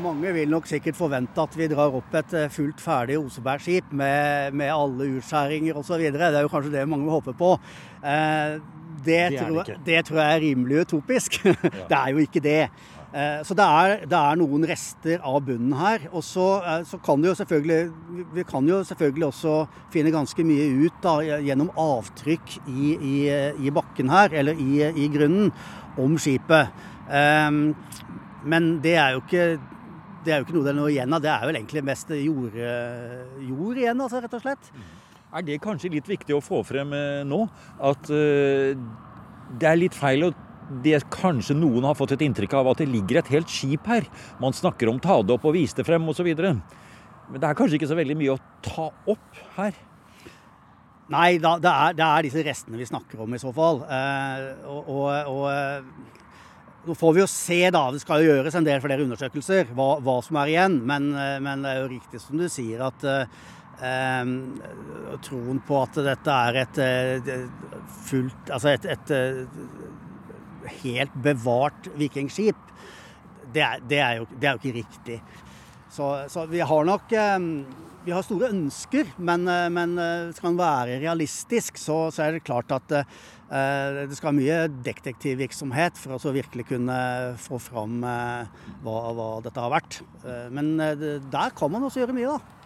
Mange 0.00 0.32
vil 0.32 0.48
nok 0.48 0.66
sikkert 0.70 0.96
forvente 0.96 1.42
at 1.42 1.56
vi 1.58 1.66
drar 1.68 1.92
opp 1.98 2.14
et 2.16 2.32
eh, 2.38 2.50
fullt 2.52 2.80
ferdig 2.80 3.18
Osebergskip 3.20 3.90
med, 3.92 4.54
med 4.56 4.72
alle 4.72 5.08
utskjæringer 5.18 5.76
osv. 5.76 6.06
Det 6.14 6.22
er 6.28 6.40
jo 6.40 6.52
kanskje 6.52 6.72
det 6.72 6.86
mange 6.88 7.10
håper 7.12 7.36
på. 7.36 7.52
Eh, 8.00 8.56
det, 9.02 9.18
det, 9.34 9.38
tror, 9.40 9.62
det, 9.66 9.76
det, 9.84 10.00
tror, 10.06 10.20
jeg 10.22 10.36
er 10.36 10.42
rimelig 10.46 10.82
utopisk. 10.86 11.38
Ja. 11.44 11.86
det 11.90 11.98
er 11.98 12.14
jo 12.14 12.22
ikke 12.24 12.42
det. 12.44 12.62
Eh, 13.12 13.42
så 13.44 13.56
det 13.58 13.66
er, 13.66 14.06
det 14.08 14.16
er, 14.16 14.38
noen 14.40 14.64
rester 14.70 15.20
av 15.28 15.42
bunnen 15.44 15.74
her. 15.76 16.08
Og 16.12 16.24
så, 16.24 16.46
eh, 16.62 16.86
så 16.88 17.00
kan 17.04 17.24
jo 17.24 17.34
selvfølgelig 17.36 18.24
Vi 18.32 18.46
kan 18.48 18.68
jo 18.68 18.80
selvfølgelig 18.88 19.28
også 19.28 19.58
finne 19.92 20.14
ganske 20.14 20.46
mye 20.46 20.70
ut 20.86 21.02
da, 21.04 21.18
gjennom 21.44 21.72
avtrykk 21.76 22.56
i, 22.64 22.94
i, 22.96 23.16
i 23.60 23.74
bakken 23.74 24.12
her, 24.12 24.32
eller 24.40 24.56
i, 24.56 24.80
i 24.88 25.10
grunnen, 25.12 25.52
om 26.00 26.16
skipet. 26.16 26.72
Men 28.42 28.64
det 28.82 28.94
er 28.96 29.12
jo 29.12 29.20
ikke 29.20 29.44
det 30.24 30.32
er 30.32 30.40
jo 30.40 30.46
ikke 30.46 30.56
noe 30.56 30.66
det 30.66 30.72
er 30.72 30.78
noe 30.78 30.90
igjen 30.92 31.14
av. 31.16 31.22
Det 31.24 31.30
er 31.32 31.46
vel 31.48 31.58
egentlig 31.60 31.84
mest 31.86 32.12
jord, 32.16 32.58
jord 33.48 33.80
igjen, 33.80 34.04
altså, 34.04 34.22
rett 34.22 34.36
og 34.38 34.44
slett. 34.44 34.72
Er 35.32 35.44
det 35.46 35.62
kanskje 35.64 35.90
litt 35.94 36.08
viktig 36.10 36.34
å 36.36 36.42
få 36.44 36.60
frem 36.66 36.90
eh, 36.92 37.22
nå? 37.24 37.46
At 37.80 38.10
uh, 38.12 38.72
det 39.56 39.68
er 39.68 39.78
litt 39.80 39.96
feil 39.96 40.28
å 40.28 40.32
det 40.82 41.02
kanskje 41.12 41.56
noen 41.58 41.84
har 41.84 41.96
fått 41.98 42.14
et 42.14 42.22
inntrykk 42.24 42.54
av 42.56 42.70
at 42.70 42.80
det 42.80 42.86
ligger 42.88 43.18
et 43.20 43.30
helt 43.34 43.50
skip 43.50 43.88
her. 43.90 44.06
Man 44.40 44.54
snakker 44.56 44.88
om 44.88 45.00
ta 45.02 45.18
det 45.20 45.34
opp 45.34 45.44
og 45.48 45.56
vise 45.56 45.76
det 45.76 45.84
frem 45.84 46.06
osv. 46.08 46.30
Men 46.32 46.62
det 47.40 47.48
er 47.48 47.58
kanskje 47.58 47.76
ikke 47.76 47.90
så 47.90 47.98
veldig 47.98 48.16
mye 48.16 48.36
å 48.36 48.40
ta 48.64 48.86
opp 48.88 49.42
her? 49.58 49.76
Nei, 51.12 51.36
da, 51.42 51.58
det, 51.60 51.68
er, 51.68 51.98
det, 51.98 52.06
er, 52.06 52.24
disse 52.24 52.44
restene 52.46 52.80
vi 52.80 52.88
snakker 52.88 53.20
om 53.20 53.36
i 53.36 53.42
så 53.42 53.52
fall. 53.52 53.82
Eh, 53.84 54.46
og, 54.70 54.88
og, 54.94 55.34
og 55.34 56.21
nå 56.86 56.96
får 56.98 57.14
vi 57.14 57.22
jo 57.22 57.30
se, 57.30 57.60
da. 57.70 57.84
Det 57.94 58.02
skal 58.02 58.24
jo 58.24 58.32
gjøres 58.32 58.58
en 58.58 58.66
del 58.66 58.82
flere 58.82 59.04
undersøkelser 59.04 59.72
hva, 59.76 59.94
hva 60.02 60.18
som 60.24 60.38
er 60.42 60.52
igjen. 60.52 60.78
Men, 60.88 61.12
eh, 61.14 61.38
men, 61.44 61.64
det 61.64 61.72
er 61.72 61.82
jo 61.82 61.92
riktig 61.94 62.22
som 62.22 62.40
du 62.40 62.48
sier 62.50 62.82
at 62.88 63.06
eh, 63.08 64.34
troen 65.26 65.62
på 65.66 65.78
at 65.82 66.02
dette 66.10 66.38
er 66.48 66.60
et 66.62 66.82
eh, 66.82 67.32
fullt 68.06 68.52
Altså 68.54 68.74
et, 68.74 68.86
et 68.92 69.14
helt 70.82 71.14
bevart 71.24 71.88
vikingskip, 71.98 72.58
det 73.52 73.62
er, 73.62 73.80
det 73.88 73.98
er, 73.98 74.12
jo, 74.20 74.26
det 74.38 74.48
er 74.48 74.54
jo, 74.54 74.60
ikke 74.62 74.78
riktig. 74.78 75.18
Så, 75.92 76.06
så, 76.32 76.46
vi 76.48 76.62
har 76.64 76.86
nok 76.88 77.12
eh, 77.12 77.38
Vi 78.02 78.10
har 78.10 78.24
store 78.26 78.48
ønsker, 78.50 79.12
men, 79.22 79.46
men 79.70 79.92
skal 80.34 80.50
en 80.50 80.58
være 80.58 80.96
realistisk, 81.04 81.78
så, 81.78 82.08
så, 82.10 82.24
er 82.24 82.34
det 82.34 82.42
klart 82.42 82.72
at 82.74 82.90
Eh, 83.52 84.06
det 84.08 84.16
skal 84.16 84.32
mye 84.32 84.64
detektivvirksomhet 84.86 85.98
for 86.00 86.16
å 86.16 86.32
virkelig 86.32 86.70
kunne 86.70 86.96
få 87.42 87.58
fram 87.60 88.00
eh, 88.08 88.48
hva, 88.80 88.96
hva 89.12 89.28
dette 89.44 89.60
har 89.60 89.74
vært. 89.74 90.00
Eh, 90.24 90.48
men 90.54 90.72
der 90.80 91.56
kan 91.56 91.72
man 91.72 91.84
også 91.84 92.00
gjøre 92.00 92.16
mye, 92.16 92.32
da. 92.32 92.60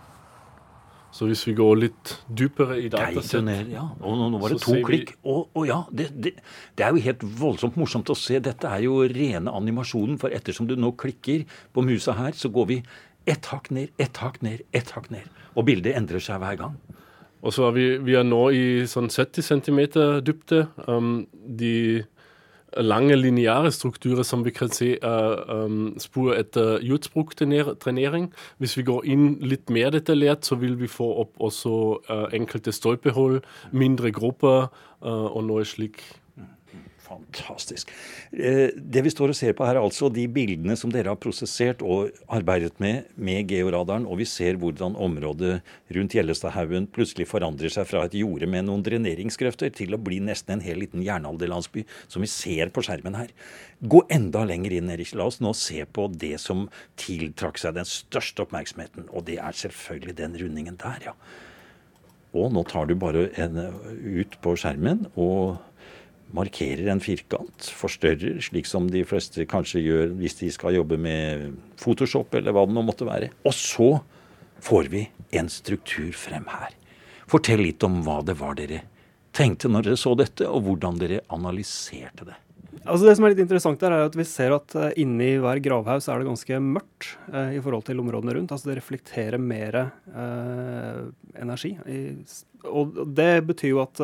Så 1.16 1.26
hvis 1.30 1.46
vi 1.48 1.54
går 1.56 1.78
litt 1.80 2.12
dypere 2.28 2.76
i 2.82 2.90
datasett 2.92 3.48
Ja, 3.72 3.86
og 4.04 4.18
nå, 4.18 4.26
nå 4.34 4.40
var 4.42 4.52
det 4.52 4.60
to 4.60 4.74
klikk. 4.84 5.14
Og, 5.24 5.48
og 5.56 5.64
ja, 5.64 5.78
det, 5.88 6.10
det, 6.12 6.34
det, 6.76 6.84
er 6.84 6.92
jo 6.92 7.04
helt 7.06 7.24
voldsomt 7.40 7.78
morsomt 7.80 8.12
å 8.12 8.16
se. 8.18 8.36
Dette 8.44 8.68
er 8.68 8.84
jo 8.84 8.98
rene 9.08 9.54
animasjonen. 9.54 10.20
For 10.20 10.34
ettersom 10.36 10.68
du 10.68 10.74
nå 10.76 10.92
klikker 11.00 11.46
på 11.72 11.86
musa 11.86 12.14
her, 12.18 12.36
så 12.36 12.52
går 12.52 12.68
vi 12.68 12.78
ett 13.26 13.50
hakk 13.52 13.70
ned, 13.74 13.92
ett 13.98 14.16
hakk 14.22 14.40
ned, 14.42 14.62
ett 14.76 14.92
hakk 14.94 15.10
ned. 15.10 15.26
Og 15.56 15.66
bildet 15.68 15.96
endrer 15.98 16.22
seg 16.22 16.40
hver 16.42 16.58
gang. 16.60 16.76
Og 17.46 17.54
så 17.54 17.68
er 17.68 17.76
vi, 17.76 17.86
vi 18.02 18.16
er 18.18 18.26
nå 18.26 18.42
i 18.54 18.66
sånn 18.90 19.10
70 19.12 19.44
cm 19.46 19.80
dybde. 20.26 20.66
Um, 20.88 21.26
de 21.32 22.04
lange 22.82 23.16
lineære 23.16 23.70
strukturer 23.72 24.26
som 24.26 24.42
vi 24.44 24.52
kan 24.54 24.70
se 24.72 24.96
er 24.96 25.36
um, 25.52 25.94
spor 26.02 26.34
etter 26.36 26.82
jordsbruktrenering. 26.84 28.28
Hvis 28.58 28.76
vi 28.78 28.86
går 28.88 29.06
inn 29.12 29.26
litt 29.44 29.70
mer 29.72 29.94
detaljert, 29.94 30.44
så 30.44 30.58
vil 30.60 30.76
vi 30.80 30.90
få 30.90 31.08
opp 31.22 31.40
også 31.40 31.74
uh, 32.10 32.26
enkelte 32.36 32.74
stolpehull, 32.74 33.40
mindre 33.72 34.12
grupper 34.16 34.68
uh, 34.68 35.28
og 35.30 35.44
noe 35.48 35.64
slik 35.68 36.02
Fantastisk. 37.26 37.90
Eh, 38.32 38.70
det 38.76 39.02
vi 39.02 39.10
står 39.10 39.32
og 39.32 39.36
ser 39.36 39.54
på 39.56 39.64
her, 39.66 39.76
er 39.76 39.84
altså 39.84 40.08
de 40.12 40.26
bildene 40.30 40.76
som 40.78 40.92
dere 40.92 41.10
har 41.12 41.20
prosessert 41.20 41.82
og 41.82 42.14
arbeidet 42.32 42.78
med 42.82 43.10
med 43.16 43.50
georadaren, 43.50 44.06
og 44.06 44.20
vi 44.20 44.26
ser 44.28 44.56
hvordan 44.60 44.96
området 44.96 45.60
rundt 45.96 46.14
Gjellestadhaugen 46.14 46.86
plutselig 46.86 47.26
forandrer 47.28 47.72
seg 47.72 47.88
fra 47.90 48.04
et 48.06 48.16
jorde 48.16 48.48
med 48.50 48.66
noen 48.68 48.84
dreneringskrefter 48.86 49.72
til 49.74 49.94
å 49.94 50.00
bli 50.00 50.20
nesten 50.22 50.56
en 50.56 50.64
hel 50.64 50.80
liten 50.80 51.04
jernalderlandsby, 51.04 51.84
som 52.08 52.24
vi 52.24 52.30
ser 52.30 52.70
på 52.70 52.84
skjermen 52.86 53.18
her. 53.18 53.32
Gå 53.82 54.04
enda 54.12 54.44
lenger 54.46 54.78
inn, 54.78 54.90
Erik. 54.90 55.12
La 55.14 55.26
oss 55.28 55.42
nå 55.42 55.52
se 55.56 55.84
på 55.84 56.08
det 56.14 56.36
som 56.40 56.68
tiltrakk 57.00 57.58
seg 57.60 57.76
den 57.76 57.88
største 57.88 58.46
oppmerksomheten, 58.46 59.10
og 59.10 59.26
det 59.28 59.40
er 59.42 59.60
selvfølgelig 59.64 60.16
den 60.22 60.40
rundingen 60.40 60.80
der, 60.80 61.10
ja. 61.10 61.16
Og 62.36 62.52
nå 62.52 62.62
tar 62.68 62.88
du 62.88 62.96
bare 63.00 63.30
en 63.40 63.56
ut 63.56 64.34
på 64.44 64.52
skjermen 64.60 65.06
og 65.14 65.56
markerer 66.34 66.88
en 66.90 67.02
firkant, 67.02 67.68
forstørrer, 67.78 68.40
slik 68.42 68.66
som 68.66 68.88
de 68.90 69.04
fleste 69.06 69.46
kanskje 69.48 69.84
gjør 69.84 70.16
hvis 70.18 70.40
de 70.40 70.50
skal 70.54 70.74
jobbe 70.78 70.98
med 71.00 71.52
Photoshop 71.80 72.34
eller 72.34 72.56
hva 72.56 72.66
det 72.66 72.76
nå 72.76 72.82
måtte 72.86 73.08
være. 73.08 73.30
Og 73.46 73.54
så 73.54 73.92
får 74.66 74.90
vi 74.92 75.06
en 75.36 75.48
struktur 75.52 76.10
frem 76.16 76.48
her. 76.50 76.74
Fortell 77.30 77.62
litt 77.62 77.82
om 77.86 78.00
hva 78.06 78.20
det 78.26 78.38
var 78.40 78.58
dere 78.58 78.82
tenkte 79.36 79.70
når 79.70 79.90
dere 79.90 80.00
så 80.00 80.14
dette, 80.18 80.48
og 80.48 80.64
hvordan 80.66 80.98
dere 81.00 81.22
analyserte 81.34 82.28
det. 82.28 82.36
Altså 82.86 83.08
Det 83.08 83.14
som 83.18 83.26
er 83.26 83.32
litt 83.32 83.42
interessant 83.42 83.80
der, 83.82 83.94
er 83.94 84.06
at 84.06 84.16
vi 84.16 84.26
ser 84.28 84.54
at 84.54 84.74
uh, 84.78 84.90
inni 85.00 85.32
hver 85.42 85.60
gravhaus 85.64 86.06
er 86.08 86.20
det 86.20 86.28
ganske 86.28 86.58
mørkt 86.62 87.08
eh, 87.32 87.56
i 87.56 87.62
forhold 87.62 87.86
til 87.88 88.02
områdene 88.02 88.36
rundt. 88.36 88.52
Altså 88.54 88.70
Det 88.70 88.76
reflekterer 88.78 89.42
mer 89.42 89.80
eh, 89.80 91.00
energi. 91.42 91.72
I, 91.90 92.02
og 92.70 93.00
det 93.16 93.32
betyr 93.48 93.72
jo 93.72 93.82
at 93.82 94.02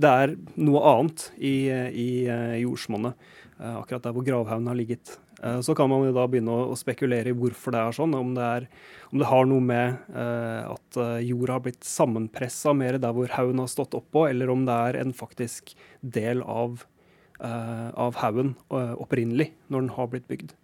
det 0.00 0.08
er 0.08 0.32
noe 0.56 0.80
annet 0.88 1.26
i, 1.36 1.68
i 1.68 2.08
i 2.28 2.62
jordsmonnet, 2.62 3.18
eh, 3.58 3.74
akkurat 3.76 4.06
der 4.06 4.14
hvor 4.16 4.24
gravhaugen 4.26 4.70
har 4.70 4.78
ligget. 4.78 5.18
Eh, 5.42 5.60
så 5.60 5.74
kan 5.76 5.90
man 5.90 6.06
da 6.14 6.24
begynne 6.30 6.54
å, 6.70 6.78
spekulere 6.78 7.32
i 7.32 7.36
hvorfor 7.36 7.74
det 7.74 7.82
er 7.82 7.98
sånn. 7.98 8.14
Om 8.16 8.32
det, 8.38 8.46
er, 8.58 8.68
om 9.10 9.20
det 9.20 9.28
har 9.28 9.50
noe 9.50 9.66
med 9.72 10.14
at 10.14 11.02
jorda 11.26 11.58
har 11.58 11.66
blitt 11.66 11.84
sammenpressa 11.84 12.72
mer 12.76 12.98
der 13.02 13.12
hvor 13.16 13.36
haugen 13.36 13.60
har 13.60 13.70
stått 13.70 13.96
oppå, 13.98 14.26
eller 14.30 14.52
om 14.52 14.64
det 14.68 14.78
er 14.88 15.02
en 15.02 15.12
faktisk 15.16 15.74
del 16.00 16.42
av, 16.42 16.86
av 17.42 18.18
haugen 18.22 18.54
opprinnelig, 18.70 19.50
når 19.68 19.86
den 19.86 19.94
har 19.98 20.12
blitt 20.12 20.28
bygd. 20.30 20.54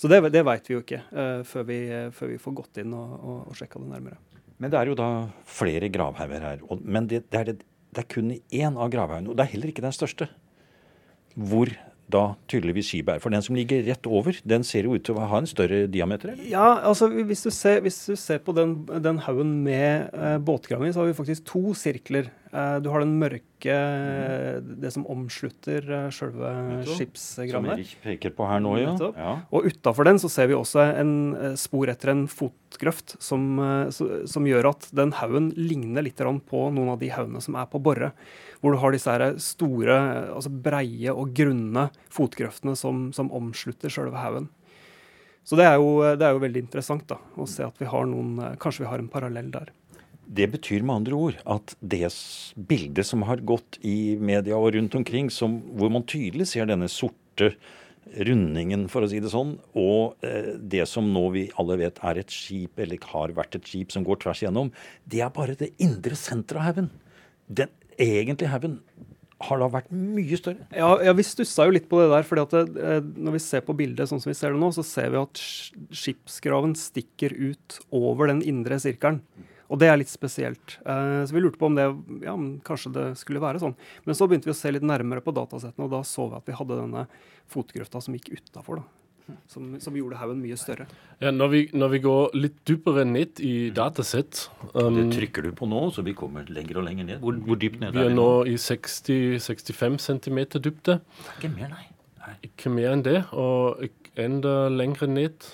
Så 0.00 0.08
det, 0.10 0.22
det 0.34 0.42
veit 0.46 0.66
vi 0.66 0.74
jo 0.74 0.82
ikke 0.82 1.02
før 1.46 1.66
vi, 1.68 1.78
før, 2.14 2.32
vi, 2.32 2.38
får 2.42 2.54
gått 2.58 2.80
inn 2.82 2.94
og, 2.96 3.12
og, 3.20 3.36
og 3.50 3.58
sjekka 3.58 3.82
det 3.82 3.90
nærmere. 3.92 4.18
Men 4.62 4.72
det 4.72 4.78
er 4.78 4.90
jo 4.90 4.96
da 4.98 5.10
flere 5.46 5.90
gravhauger 5.90 6.42
her. 6.42 6.64
men 6.82 7.06
det, 7.10 7.24
det 7.30 7.38
er 7.38 7.50
det 7.50 7.60
det 7.92 8.04
er 8.04 8.10
kun 8.10 8.32
i 8.32 8.40
én 8.64 8.76
av 8.76 8.90
gravhaugene, 8.92 9.32
og 9.32 9.38
det 9.38 9.44
er 9.44 9.54
heller 9.54 9.72
ikke 9.72 9.84
den 9.84 9.94
største, 9.94 10.28
hvor 11.36 11.72
da 12.12 12.22
tydeligvis 12.50 12.90
skipet 12.90 13.14
er. 13.14 13.22
For 13.22 13.32
den 13.32 13.44
som 13.44 13.56
ligger 13.56 13.84
rett 13.86 14.06
over, 14.08 14.36
den 14.48 14.64
ser 14.66 14.88
jo 14.88 14.96
ut 14.96 15.04
til 15.06 15.16
å 15.16 15.28
ha 15.30 15.40
en 15.40 15.48
større 15.48 15.84
diameter? 15.92 16.34
Eller? 16.34 16.48
Ja, 16.50 16.66
altså 16.88 17.08
hvis 17.12 17.44
du 17.46 17.50
ser, 17.54 17.80
hvis 17.84 18.00
du 18.08 18.16
ser 18.20 18.42
på 18.44 18.54
den, 18.56 18.74
den 19.04 19.20
haugen 19.24 19.54
med 19.64 20.12
eh, 20.12 20.38
båtgraven 20.42 20.92
så 20.92 21.02
har 21.02 21.12
vi 21.12 21.18
faktisk 21.20 21.46
to 21.52 21.72
sirkler. 21.78 22.28
Eh, 22.52 22.76
du 22.84 22.90
har 22.92 23.00
den 23.00 23.14
mørke 23.16 23.76
Det 24.82 24.90
som 24.92 25.06
omslutter 25.08 25.86
selve 26.12 26.12
sjølve 26.12 26.50
skipsgraven. 26.84 27.52
Som 27.54 27.70
Erik 27.72 27.92
peker 28.02 28.34
på 28.36 28.48
her 28.50 28.60
nå, 28.60 28.74
ja. 28.80 28.92
ja. 29.16 29.34
Og 29.54 29.68
utafor 29.70 30.08
den 30.08 30.20
så 30.20 30.28
ser 30.32 30.50
vi 30.50 30.56
også 30.58 30.82
en 31.00 31.14
spor 31.60 31.88
etter 31.92 32.12
en 32.12 32.24
fotgrøft 32.28 33.14
som, 33.22 33.60
som 33.94 34.48
gjør 34.48 34.72
at 34.72 34.88
den 34.92 35.14
haugen 35.20 35.52
ligner 35.56 36.04
litt 36.04 36.18
på 36.20 36.64
noen 36.74 36.92
av 36.92 36.98
de 37.00 37.12
haugene 37.14 37.40
som 37.44 37.56
er 37.56 37.70
på 37.70 37.80
Borre 37.82 38.12
hvor 38.62 38.74
du 38.74 38.78
har 38.78 38.94
disse 38.94 39.14
store, 39.42 39.94
altså 40.30 40.50
breie 40.50 41.10
og 41.10 41.32
grunne 41.34 41.88
fotgrøftene 42.14 42.76
som, 42.78 43.08
som 43.14 43.30
omslutter 43.34 43.90
sjølve 43.90 44.20
haugen. 44.22 44.50
Så 45.42 45.58
det 45.58 45.66
er, 45.66 45.80
jo, 45.82 45.96
det 46.14 46.22
er, 46.22 46.36
jo, 46.36 46.42
veldig 46.44 46.62
interessant 46.62 47.06
da, 47.10 47.18
å 47.34 47.46
se 47.50 47.64
at 47.66 47.80
vi 47.82 47.88
har 47.90 48.06
noen, 48.06 48.36
kanskje 48.62 48.84
vi 48.84 48.90
har 48.92 49.02
en 49.02 49.10
parallell 49.10 49.50
der. 49.50 49.72
Det 50.32 50.48
betyr 50.54 50.84
med 50.86 51.02
andre 51.02 51.18
ord 51.18 51.38
at 51.44 51.74
det 51.80 52.08
bildet 52.56 53.08
som 53.08 53.24
har 53.28 53.42
gått 53.44 53.78
i 53.84 54.16
media 54.16 54.56
og 54.56 54.72
rundt 54.76 54.96
omkring, 54.96 55.28
som, 55.30 55.60
hvor 55.76 55.92
man 55.92 56.06
tydelig 56.08 56.48
ser 56.54 56.70
denne 56.70 56.88
sorte 56.92 57.52
rundingen, 58.26 58.88
for 58.90 59.04
å 59.04 59.08
si 59.10 59.20
det 59.22 59.30
sånn, 59.32 59.54
og 59.78 60.24
eh, 60.26 60.54
det 60.58 60.84
som 60.90 61.06
nå 61.14 61.22
vi 61.34 61.44
alle 61.60 61.78
vet 61.80 62.00
er 62.04 62.18
et 62.20 62.34
skip, 62.34 62.80
eller 62.82 63.00
har 63.12 63.34
vært 63.36 63.56
et 63.58 63.68
skip 63.68 63.94
som 63.94 64.04
går 64.06 64.20
tvers 64.24 64.42
igjennom, 64.42 64.72
det 65.08 65.22
er 65.24 65.32
bare 65.34 65.56
det 65.58 65.72
indre 65.82 66.18
senteret 66.18 66.60
av 66.60 66.68
haugen. 66.70 66.90
Den 67.46 67.72
egentlige 68.00 68.52
haugen 68.52 68.80
har 69.42 69.58
da 69.58 69.68
vært 69.70 69.90
mye 69.94 70.38
større? 70.38 70.66
Ja, 70.76 70.90
ja 71.02 71.14
vi 71.16 71.24
stussa 71.26 71.66
jo 71.66 71.74
litt 71.74 71.88
på 71.90 72.00
det 72.02 72.10
der. 72.12 72.26
fordi 72.26 72.42
at 72.42 72.52
det, 72.54 72.82
eh, 72.82 73.00
Når 73.00 73.32
vi 73.38 73.42
ser 73.42 73.64
på 73.66 73.76
bildet 73.76 74.08
sånn 74.08 74.20
som 74.22 74.30
vi 74.30 74.38
ser 74.38 74.52
det 74.52 74.60
nå, 74.60 74.70
så 74.74 74.84
ser 74.86 75.10
vi 75.10 75.22
at 75.22 75.42
skipsgraven 76.02 76.76
stikker 76.78 77.34
ut 77.34 77.80
over 77.90 78.30
den 78.30 78.42
indre 78.42 78.78
sirkelen. 78.78 79.22
Og 79.72 79.80
det 79.80 79.88
er 79.88 79.98
litt 80.00 80.12
spesielt. 80.12 80.76
Uh, 80.84 81.24
så 81.24 81.32
vi 81.32 81.42
lurte 81.42 81.60
på 81.60 81.70
om 81.70 81.76
det 81.78 81.86
ja, 82.26 82.34
kanskje 82.66 82.92
det 82.92 83.06
skulle 83.20 83.42
være 83.42 83.62
sånn. 83.62 83.76
Men 84.04 84.18
så 84.18 84.28
begynte 84.28 84.50
vi 84.50 84.54
å 84.54 84.58
se 84.58 84.72
litt 84.74 84.84
nærmere 84.84 85.24
på 85.24 85.32
datasettene, 85.34 85.86
og 85.86 85.94
da 85.94 86.02
så 86.06 86.28
vi 86.28 86.40
at 86.40 86.50
vi 86.50 86.56
hadde 86.58 86.80
denne 86.82 87.06
fotgrøfta 87.52 88.02
som 88.04 88.18
gikk 88.18 88.34
utafor. 88.36 88.82
som, 89.48 89.68
som 89.80 89.96
gjorde 89.96 90.18
haugen 90.18 90.42
mye 90.42 90.56
større. 90.58 90.84
Ja, 91.22 91.30
når 91.30 91.48
vi, 91.52 91.60
når 91.72 91.92
vi, 91.94 92.00
går 92.04 92.36
litt 92.36 92.58
dypere 92.68 93.04
ned 93.08 93.40
i 93.40 93.70
datasett 93.74 94.48
um, 94.74 94.96
Det 94.98 95.06
trykker 95.14 95.46
du 95.46 95.52
på 95.56 95.68
nå, 95.70 95.86
så 95.94 96.04
vi 96.04 96.12
kommer 96.18 96.44
lenger 96.52 96.82
og 96.82 96.86
lenger 96.88 97.08
ned. 97.08 97.22
Hvor, 97.22 97.38
hvor 97.46 97.60
dypt 97.62 97.80
ned 97.80 97.94
er 97.94 97.96
vi? 97.96 98.02
Vi 98.02 98.10
er 98.10 98.18
nå 98.18 98.28
i 98.50 98.58
60-65 98.60 99.98
cm 100.08 100.42
dybde. 100.58 100.98
Ikke 101.36 101.52
mer, 101.54 101.72
nei. 101.72 101.86
nei. 102.26 102.36
Ikke 102.50 102.74
mer 102.74 102.92
enn 102.96 103.06
det. 103.06 103.20
Og 103.32 103.86
enda 104.20 104.66
lengre 104.68 105.08
ned. 105.08 105.48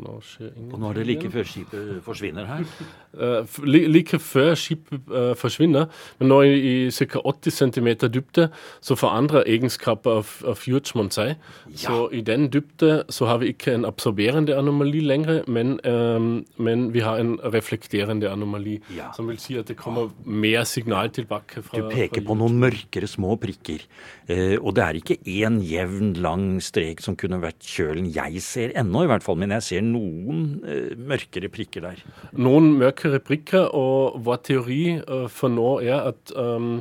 Nå 0.00 0.16
og 0.20 0.78
nå 0.80 0.90
er 0.90 0.98
det 1.00 1.06
like 1.08 1.30
før 1.32 1.46
skipet 1.46 1.88
forsvinner 2.04 2.46
her? 2.48 2.64
Uh, 3.10 3.64
like 3.66 4.20
før 4.22 4.54
skipet 4.58 5.10
uh, 5.10 5.32
forsvinner, 5.38 5.88
men 6.20 6.30
nå 6.30 6.40
i, 6.46 6.54
i 6.70 6.74
ca. 6.94 7.20
80 7.26 7.56
cm 7.58 7.88
dybde 8.06 8.46
så 8.80 8.96
forandrer 8.98 9.48
egenskaper 9.50 10.20
av, 10.20 10.30
av 10.48 10.62
jordsmonn 10.68 11.10
seg. 11.14 11.34
Ja. 11.72 11.80
Så 11.82 11.98
i 12.16 12.22
den 12.26 12.48
dybde 12.52 13.02
så 13.12 13.28
har 13.30 13.42
vi 13.42 13.52
ikke 13.54 13.74
en 13.76 13.86
absorberende 13.88 14.56
anomali 14.56 15.02
lenger, 15.04 15.42
men, 15.50 15.76
um, 15.84 16.30
men 16.56 16.88
vi 16.94 17.04
har 17.04 17.20
en 17.20 17.36
reflekterende 17.44 18.30
anomali. 18.30 18.78
Ja. 18.96 19.10
Som 19.16 19.28
vil 19.30 19.40
si 19.42 19.58
at 19.60 19.70
det 19.70 19.78
kommer 19.80 20.10
mer 20.24 20.64
signal 20.68 21.12
tilbake 21.14 21.64
fra 21.66 21.82
Du 21.82 21.90
peker 21.92 22.24
på 22.26 22.38
noen 22.38 22.60
mørkere 22.62 23.10
små 23.10 23.36
prikker. 23.42 23.84
Uh, 24.30 24.56
og 24.62 24.74
det 24.78 24.86
er 24.86 25.00
ikke 25.00 25.20
én 25.28 25.60
jevn, 25.66 26.14
lang 26.20 26.48
strek 26.64 27.02
som 27.04 27.18
kunne 27.18 27.40
vært 27.42 27.64
kjølen 27.66 28.08
jeg 28.14 28.42
ser 28.44 28.74
ennå, 28.78 29.04
i 29.04 29.10
hvert 29.10 29.26
fall. 29.26 29.38
Men 29.40 29.56
jeg 29.58 29.66
ser 29.66 29.86
noen 29.90 30.44
uh, 30.64 30.92
mørkere 30.96 31.50
prikker 31.52 31.84
der. 31.84 32.02
Noen 32.38 32.72
mørkere 32.80 33.20
prikker, 33.24 33.68
og 33.76 34.20
vår 34.26 34.42
teori 34.48 34.82
uh, 35.00 35.26
for 35.32 35.52
nå 35.52 35.80
er 35.84 36.10
at 36.12 36.34
um, 36.36 36.78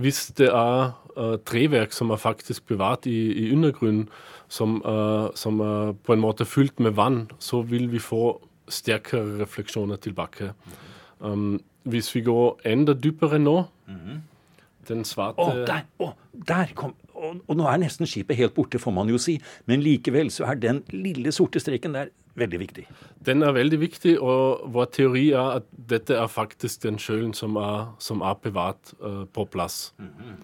hvis 0.00 0.28
det 0.38 0.48
er 0.50 0.94
uh, 1.16 1.36
treverk 1.48 1.94
som 1.96 2.14
er 2.14 2.22
faktisk 2.22 2.66
bevart 2.70 3.08
i, 3.10 3.18
i 3.44 3.50
undergrunnen, 3.56 4.08
som, 4.52 4.82
som 5.32 5.60
er 5.64 5.94
på 6.04 6.12
en 6.12 6.20
måte 6.20 6.44
fylt 6.44 6.76
med 6.84 6.92
vann, 6.98 7.22
så 7.40 7.62
vil 7.64 7.86
vi 7.88 7.96
få 8.04 8.34
sterkere 8.68 9.38
refleksjoner 9.40 9.96
tilbake. 9.96 10.50
Um, 11.24 11.62
hvis 11.88 12.10
vi 12.14 12.20
går 12.26 12.60
enda 12.68 12.92
dypere 12.92 13.38
nå 13.38 13.64
mm 13.86 13.94
-hmm. 13.94 14.20
Den 14.88 15.04
svarte 15.04 15.42
Å, 15.42 15.66
der! 15.66 15.82
oh, 15.98 16.12
der 16.48 16.66
kom 16.74 16.94
og, 17.14 17.36
og, 17.46 17.56
nå 17.56 17.68
er 17.68 17.76
nesten 17.76 18.06
skipet 18.06 18.36
helt 18.36 18.54
borte, 18.54 18.78
får 18.78 18.90
man 18.90 19.08
jo 19.08 19.18
si. 19.18 19.36
Men 19.66 19.82
likevel 19.82 20.30
så 20.30 20.44
er 20.44 20.54
den 20.54 20.82
lille 20.90 21.32
sorte 21.32 21.60
streken 21.60 21.94
der 21.94 22.10
veldig 22.38 22.60
viktig. 22.62 22.86
Den 23.26 23.42
er 23.42 23.52
veldig 23.56 23.80
viktig, 23.82 24.14
og 24.20 24.64
vår 24.72 24.88
teori 24.96 25.26
er 25.30 25.58
at 25.58 25.68
dette 25.90 26.16
er 26.16 26.30
faktisk 26.32 26.82
den 26.86 26.98
sjølen 27.02 27.34
som 27.36 27.58
som 27.98 28.22
er 28.22 28.34
bevart 28.42 28.94
uh, 29.00 29.24
på 29.24 29.44
plass. 29.44 29.94
Mm 29.98 30.08
-hmm. 30.08 30.40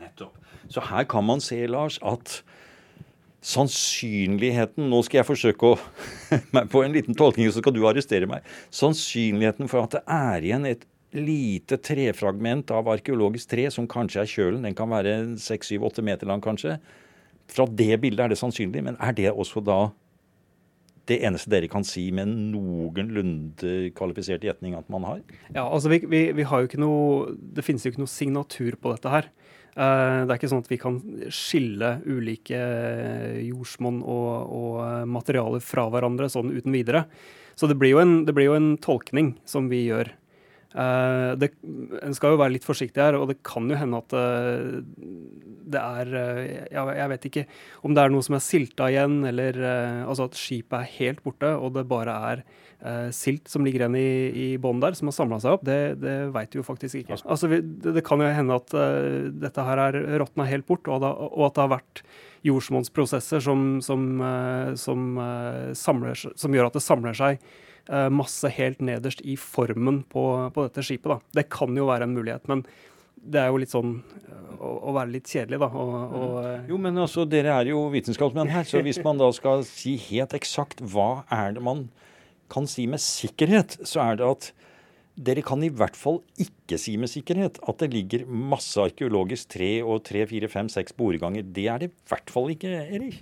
Nettopp. 0.00 0.36
Så 0.68 0.80
her 0.80 1.04
kan 1.04 1.24
man 1.24 1.40
se, 1.40 1.66
Lars, 1.66 1.98
at 2.02 2.42
sannsynligheten 3.44 4.88
Nå 4.90 5.02
skal 5.02 5.18
jeg 5.18 5.28
forsøke 5.28 5.74
å 5.74 5.78
meg 6.56 6.70
på 6.72 6.82
en 6.82 6.92
liten 6.92 7.14
tolkning, 7.14 7.50
så 7.52 7.60
skal 7.60 7.74
du 7.76 7.86
arrestere 7.86 8.26
meg. 8.26 8.42
Sannsynligheten 8.70 9.68
for 9.68 9.84
at 9.84 9.90
det 9.90 10.02
er 10.06 10.48
igjen 10.48 10.66
et 10.66 10.86
lite 11.14 11.78
trefragment 11.78 12.72
av 12.74 12.88
arkeologisk 12.90 13.52
tre, 13.52 13.68
som 13.70 13.86
kanskje 13.86 14.22
er 14.24 14.30
kjølen, 14.30 14.64
den 14.66 14.74
kan 14.74 14.90
være 14.90 15.36
6-7-8 15.38 16.02
meter 16.02 16.26
lang 16.26 16.42
kanskje. 16.42 16.78
Fra 17.52 17.66
det 17.68 18.00
bildet 18.00 18.24
er 18.24 18.32
det 18.32 18.40
sannsynlig, 18.40 18.82
men 18.82 18.96
er 18.98 19.14
det 19.14 19.30
også 19.30 19.62
da 19.62 19.92
det 21.10 21.20
eneste 21.26 21.52
dere 21.52 21.68
kan 21.68 21.84
si 21.86 22.06
med 22.14 22.30
noenlunde 22.54 23.90
kvalifisert 23.96 24.44
gjetning 24.46 24.76
at 24.78 24.88
man 24.92 25.04
har? 25.08 25.20
Ja, 25.52 25.66
altså 25.66 25.92
vi, 25.92 26.00
vi, 26.08 26.26
vi, 26.36 26.46
har 26.48 26.62
jo 26.62 26.70
ikke 26.70 26.80
noe 26.80 27.34
Det 27.34 27.64
finnes 27.66 27.84
jo 27.84 27.92
ikke 27.92 28.04
noe 28.04 28.12
signatur 28.12 28.78
på 28.80 28.94
dette 28.94 29.12
her. 29.12 29.28
Uh, 29.74 30.22
det 30.24 30.30
er 30.30 30.36
ikke 30.38 30.52
sånn 30.52 30.62
at 30.62 30.70
vi 30.70 30.80
kan 30.80 31.00
skille 31.34 31.96
ulike 32.06 32.58
jordsmonn 33.42 34.04
og, 34.06 34.28
og, 34.54 34.76
materialer 35.10 35.64
fra 35.64 35.88
hverandre 35.92 36.30
sånn 36.32 36.54
uten 36.54 36.74
videre. 36.74 37.04
Så 37.58 37.68
det 37.70 37.76
blir 37.78 37.94
jo 37.94 38.02
en, 38.02 38.20
blir 38.30 38.48
jo 38.48 38.58
en 38.58 38.74
tolkning 38.82 39.34
som 39.48 39.68
vi 39.70 39.84
gjør. 39.88 40.12
Uh, 40.74 41.36
det, 41.38 41.52
en 42.02 42.16
skal 42.16 42.34
jo 42.34 42.40
være 42.40 42.56
litt 42.56 42.66
forsiktig 42.66 42.98
her, 42.98 43.14
og 43.14 43.28
det 43.30 43.36
kan 43.46 43.68
jo 43.70 43.78
hende 43.78 44.00
at 44.02 44.14
uh, 44.18 44.80
det 45.70 45.78
er 45.78 46.10
uh, 46.10 46.40
jeg, 46.42 46.96
jeg, 46.98 47.10
vet 47.12 47.28
ikke 47.30 47.44
om 47.86 47.94
det 47.94 48.02
er 48.02 48.10
noe 48.10 48.26
som 48.26 48.34
er 48.34 48.42
silta 48.42 48.88
igjen, 48.90 49.20
eller 49.30 49.60
altså 49.62 50.26
at 50.26 50.38
skipet 50.38 50.80
er 50.80 50.92
helt 50.96 51.22
borte, 51.22 51.52
og 51.54 51.76
det 51.78 51.86
bare 51.90 52.18
er 52.32 52.44
silt 53.16 53.48
som 53.48 53.64
ligger 53.64 53.84
igjen 53.84 53.96
i, 53.96 54.08
i 54.44 54.46
bånn 54.60 54.82
der, 54.82 54.92
som 54.98 55.08
har 55.08 55.16
samla 55.16 55.38
seg 55.40 55.56
opp. 55.56 55.64
Det, 55.64 55.78
det 56.02 56.14
veit 56.34 56.52
vi 56.52 56.60
jo 56.60 56.66
faktisk 56.66 56.98
ikke. 57.00 57.16
Altså, 57.22 57.48
vi, 57.48 57.62
det, 57.64 57.94
det, 57.96 58.04
kan 58.04 58.20
jo 58.20 58.28
hende 58.28 58.58
at 58.60 58.74
dette 59.40 59.64
her 59.64 59.82
er 59.86 59.98
råtna 60.20 60.44
helt 60.50 60.68
bort, 60.68 60.88
og, 60.92 61.00
da, 61.00 61.14
og, 61.16 61.46
at 61.46 61.56
det 61.56 61.64
har 61.64 61.72
vært 61.72 62.02
jordsmonnsprosesser 62.44 63.44
som, 63.46 63.62
som, 63.84 64.04
som, 64.76 65.06
samler, 65.80 66.26
som 66.36 66.58
gjør 66.58 66.68
at 66.68 66.76
det 66.76 66.84
samler 66.84 67.16
seg 67.16 67.46
masse 68.12 68.48
helt 68.56 68.84
nederst 68.84 69.20
i 69.24 69.38
formen 69.40 70.02
på, 70.12 70.26
på 70.52 70.66
dette 70.68 70.84
skipet. 70.84 71.14
Da. 71.14 71.40
Det 71.40 71.48
kan 71.52 71.72
jo 71.76 71.88
være 71.88 72.08
en 72.08 72.16
mulighet, 72.16 72.44
men 72.52 72.66
det 73.24 73.40
er 73.40 73.50
jo 73.50 73.60
litt 73.60 73.72
sånn 73.72 73.96
å, 74.58 74.70
å 74.90 74.94
være 74.94 75.12
litt 75.14 75.30
kjedelig, 75.30 75.60
da. 75.62 75.68
Og, 75.70 75.94
og, 76.18 76.38
eh, 76.44 76.64
jo, 76.70 76.78
men 76.80 76.98
altså, 77.00 77.26
dere 77.28 77.54
er 77.56 77.70
jo 77.72 77.86
vitenskapsmenn 77.92 78.52
her, 78.52 78.66
så 78.68 78.82
hvis 78.84 79.00
man 79.04 79.20
da 79.20 79.30
skal 79.34 79.64
si 79.68 79.96
helt 80.10 80.34
eksakt 80.36 80.82
hva 80.92 81.24
er 81.32 81.56
det 81.56 81.64
man 81.64 81.86
kan 82.54 82.68
si 82.70 82.86
med 82.90 83.02
sikkerhet, 83.02 83.80
så 83.86 84.06
er 84.08 84.20
det 84.20 84.30
at 84.30 84.52
dere 85.14 85.44
kan 85.46 85.62
i 85.62 85.70
hvert 85.70 85.94
fall 85.94 86.18
ikke 86.42 86.78
si 86.80 86.96
med 86.98 87.10
sikkerhet 87.12 87.60
at 87.70 87.82
det 87.82 87.92
ligger 87.92 88.24
masse 88.26 88.80
arkeologisk 88.82 89.52
tre 89.54 89.76
og 89.82 90.02
tre, 90.08 90.24
fire, 90.26 90.50
fem, 90.50 90.70
seks 90.72 90.96
boreganger. 90.96 91.46
Det 91.54 91.68
er 91.70 91.84
det 91.84 91.90
i 91.92 92.08
hvert 92.10 92.32
fall 92.34 92.50
ikke, 92.54 92.72
Erik. 92.82 93.20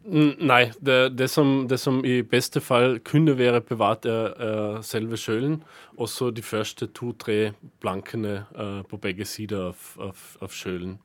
Nei, 0.00 0.70
det, 0.80 1.12
det, 1.12 1.28
som, 1.28 1.66
det, 1.68 1.76
som, 1.80 2.00
i 2.08 2.22
beste 2.24 2.60
fall 2.64 2.98
kunne 3.04 3.34
være 3.36 3.60
bevart, 3.68 4.08
er, 4.08 4.32
er 4.40 4.78
selve 4.86 5.18
sjølen. 5.20 5.58
Også 6.00 6.30
de 6.32 6.44
første 6.44 6.88
to-tre 6.96 7.52
blankene 7.84 8.40
uh, 8.56 8.80
på 8.88 9.00
begge 9.00 9.28
sider 9.28 9.70
av, 9.70 9.88
av, 10.00 10.22
av 10.40 10.56
sjølen. 10.56 10.96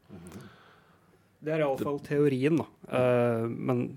Det 1.43 1.53
er 1.53 1.65
iallfall 1.65 1.99
teorien, 2.07 2.59
da. 2.59 2.69
Uh, 2.87 3.47
men 3.51 3.87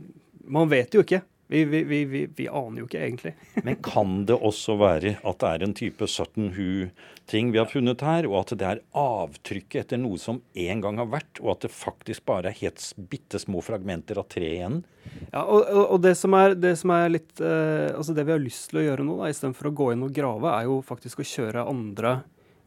man 0.50 0.70
vet 0.70 0.94
jo 0.94 1.06
ikke. 1.06 1.22
Vi, 1.50 1.64
vi, 1.64 1.82
vi, 2.04 2.26
vi, 2.36 2.44
aner 2.48 2.82
jo 2.82 2.86
ikke 2.86 3.00
egentlig. 3.00 3.30
Men 3.64 3.78
kan 3.80 4.24
det 4.28 4.36
også 4.36 4.74
være 4.76 5.14
at 5.24 5.38
det 5.40 5.48
er 5.48 5.62
en 5.64 5.72
type 5.76 6.08
Sutton 6.12 6.50
Hoo-ting 6.52 7.54
vi 7.54 7.60
har 7.60 7.70
funnet 7.70 8.04
her, 8.04 8.28
og 8.28 8.42
at 8.42 8.52
det 8.60 8.66
er 8.68 8.82
avtrykket 9.00 9.86
etter 9.86 10.02
noe 10.02 10.20
som 10.20 10.42
en 10.52 10.82
gang 10.84 11.00
har 11.00 11.08
vært, 11.08 11.40
og 11.40 11.54
at 11.54 11.64
det 11.64 11.72
faktisk 11.72 12.26
bare 12.28 12.52
er 12.52 12.58
helt 12.60 12.84
bitte 13.08 13.40
små 13.40 13.64
fragmenter 13.64 14.20
av 14.20 14.28
tre 14.28 14.50
igjen? 14.58 14.82
Ja, 15.32 15.46
og, 15.46 15.64
og, 15.86 15.96
det, 16.04 16.18
som 16.20 16.36
er, 16.36 16.52
det 16.52 16.74
som 16.76 16.92
er 16.92 17.06
litt 17.08 17.40
eh, 17.40 17.94
Altså 17.96 18.12
det 18.12 18.26
vi 18.28 18.34
har 18.34 18.42
lyst 18.42 18.66
til 18.68 18.82
å 18.82 18.84
gjøre 18.84 19.06
nå, 19.06 19.14
da, 19.22 19.30
istedenfor 19.32 19.70
å 19.70 19.76
gå 19.80 19.86
inn 19.94 20.04
og 20.04 20.12
grave, 20.12 20.52
er 20.52 20.68
jo 20.68 20.82
faktisk 20.84 21.24
å 21.24 21.28
kjøre 21.32 21.64
andre 21.64 22.18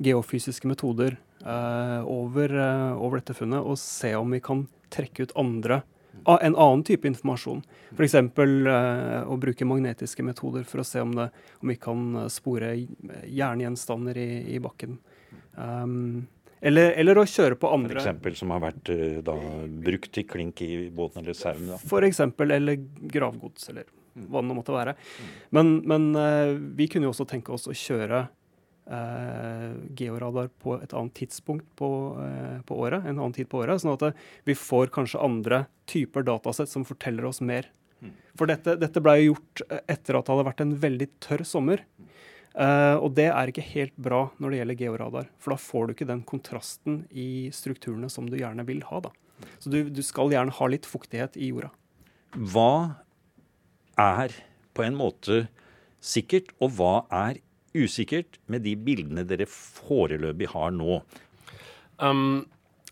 geofysiske 0.01 0.65
metoder 0.65 1.19
eh, 1.45 2.01
over, 2.09 2.57
eh, 2.65 2.91
over 2.97 3.21
dette 3.21 3.37
funnet, 3.37 3.61
og 3.61 3.77
se 3.77 4.15
om 4.17 4.33
vi 4.33 4.41
kan 4.41 4.65
trekke 4.89 5.29
ut 5.29 5.37
andre 5.37 5.83
en 6.25 6.55
annen 6.55 6.83
type 6.83 7.07
informasjon. 7.07 7.63
F.eks. 7.95 8.15
Uh, 8.15 9.23
å 9.25 9.37
bruke 9.41 9.67
magnetiske 9.67 10.25
metoder 10.25 10.65
for 10.67 10.83
å 10.83 10.87
se 10.87 11.01
om, 11.03 11.15
det, 11.17 11.29
om 11.61 11.71
vi 11.71 11.77
kan 11.81 12.03
eh, 12.23 12.27
spore 12.31 12.73
jerngjenstander 13.25 14.19
i, 14.21 14.29
i 14.55 14.59
bakken. 14.63 14.99
Um, 15.55 16.27
eller, 16.61 16.93
eller, 17.01 17.17
å 17.17 17.25
kjøre 17.25 17.57
på 17.57 17.71
andre 17.73 17.97
eksempel 17.97 18.35
som 18.37 18.53
har 18.53 18.61
vært 18.61 18.91
uh, 18.93 19.17
da, 19.25 19.37
brukt 19.87 20.11
til 20.13 20.27
klink 20.29 20.61
i 20.65 20.75
båten 20.93 21.23
eller 21.23 21.37
sauen? 21.37 21.73
Eksempel, 22.05 22.53
eller 22.53 22.77
gravgods, 23.09 23.71
eller 23.73 23.89
hva 24.13 24.43
det 24.43 24.49
nå 24.49 24.57
måtte 24.57 24.75
være. 24.75 24.93
Men, 25.55 25.79
men 25.87 26.11
uh, 26.17 26.53
vi 26.77 26.87
kunne 26.91 27.07
jo 27.07 27.15
også 27.15 27.27
tenke 27.29 27.53
oss 27.55 27.69
å 27.71 27.75
kjøre 27.75 28.21
eh, 28.27 28.29
georadar 29.95 30.49
på 30.59 30.75
et 30.81 30.93
annet 30.93 31.13
tidspunkt 31.15 31.67
på, 31.79 31.89
eh, 32.23 32.61
på, 32.67 32.75
året, 32.75 33.05
en 33.05 33.19
annen 33.19 33.35
tid 33.35 33.49
på 33.49 33.61
året, 33.61 33.81
sånn 33.81 33.93
at 33.93 34.07
eh, 34.09 34.23
vi 34.47 34.55
får 34.57 34.91
kanskje 34.95 35.21
andre 35.21 35.65
typer 35.89 36.25
datasett 36.27 36.71
som 36.71 36.85
forteller 36.87 37.27
oss 37.29 37.41
mer. 37.45 37.69
Mm. 38.01 38.15
For 38.39 38.49
dette, 38.49 38.75
dette 38.81 39.03
ble 39.03 39.17
gjort 39.21 39.63
eh, 39.69 39.83
etter 39.95 40.17
at 40.17 40.25
det 40.25 40.33
hadde 40.33 40.47
vært 40.49 40.63
en 40.65 40.75
veldig 40.87 41.09
tørr 41.23 41.45
sommer. 41.47 41.85
Uh, 42.51 42.99
og 42.99 43.13
det 43.15 43.29
er 43.31 43.47
ikke 43.47 43.63
helt 43.63 43.93
bra 43.95 44.25
når 44.43 44.51
det 44.51 44.57
gjelder 44.57 44.81
georadar, 44.81 45.27
for 45.39 45.53
da 45.53 45.63
får 45.63 45.85
du 45.87 45.93
ikke 45.93 46.07
den 46.09 46.23
kontrasten 46.27 46.97
i 47.15 47.47
strukturene 47.55 48.09
som 48.11 48.25
du 48.27 48.35
gjerne 48.35 48.65
vil 48.67 48.81
ha. 48.89 48.99
da. 49.05 49.13
Så 49.63 49.71
du, 49.71 49.85
du 49.87 50.01
skal 50.03 50.33
gjerne 50.33 50.51
ha 50.57 50.67
litt 50.67 50.89
fuktighet 50.89 51.39
i 51.39 51.47
jorda. 51.53 51.69
Hva 52.35 52.73
er 53.95 54.35
på 54.75 54.83
en 54.83 54.99
måte 54.99 55.45
sikkert, 56.03 56.51
og 56.59 56.75
hva 56.75 56.93
er 57.21 57.39
usikkert 57.75 58.39
med 58.47 58.65
de 58.65 58.75
bildene 58.75 59.23
dere 59.27 59.47
foreløpig 59.49 60.49
har 60.53 60.73
nå? 60.75 61.01
Um, 62.01 62.47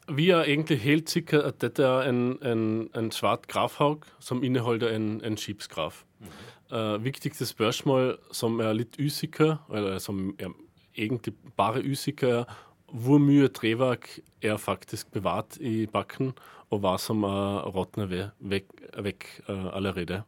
vi 0.09 0.29
er 0.29 0.43
egentlig 0.43 0.79
helt 0.79 1.09
sikre 1.09 1.43
at 1.43 1.61
dette 1.61 1.83
er 1.85 2.09
en, 2.09 2.37
en, 2.45 2.89
en 2.97 3.11
svart 3.11 3.47
gravhaug 3.47 4.05
som 4.19 4.43
inneholder 4.43 4.95
en, 4.95 5.21
en 5.25 5.37
skipsgrav. 5.37 5.93
Mm 6.19 6.27
-hmm. 6.27 6.77
uh, 6.77 7.03
viktigste 7.03 7.45
spørsmål 7.45 8.17
som 8.31 8.59
er 8.59 8.73
litt 8.73 8.99
usikre, 8.99 9.57
eller 9.73 9.97
som 9.97 10.35
er 10.39 10.49
egentlig 10.97 11.33
bare 11.57 11.83
usikre, 11.91 12.45
hvor 12.91 13.17
mye 13.17 13.47
treverk 13.47 14.19
er 14.41 14.57
faktisk 14.57 15.11
bevart 15.11 15.57
i 15.61 15.85
bakken, 15.85 16.33
og 16.69 16.79
hva 16.79 16.97
som 16.97 17.23
er 17.23 17.69
råtnet 17.75 18.31
vekk, 18.39 18.65
vekk 18.97 19.25
uh, 19.49 19.75
allerede. 19.75 20.23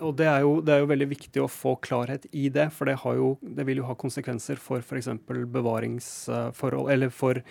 Og 0.00 0.14
det 0.16 0.26
er, 0.28 0.40
jo, 0.44 0.56
det 0.64 0.74
er, 0.74 0.82
jo, 0.82 0.88
veldig 0.90 1.08
viktig 1.10 1.42
å 1.42 1.48
få 1.50 1.74
klarhet 1.84 2.26
i 2.32 2.48
det, 2.52 2.68
for 2.74 2.88
det, 2.88 2.96
jo, 3.18 3.34
det 3.40 3.66
vil 3.68 3.82
jo 3.82 3.88
ha 3.88 3.96
konsekvenser 3.98 4.60
for 4.60 4.80
f.eks. 4.80 5.10
bevaringsforhold, 5.26 6.90
eller 6.92 7.12
for 7.14 7.42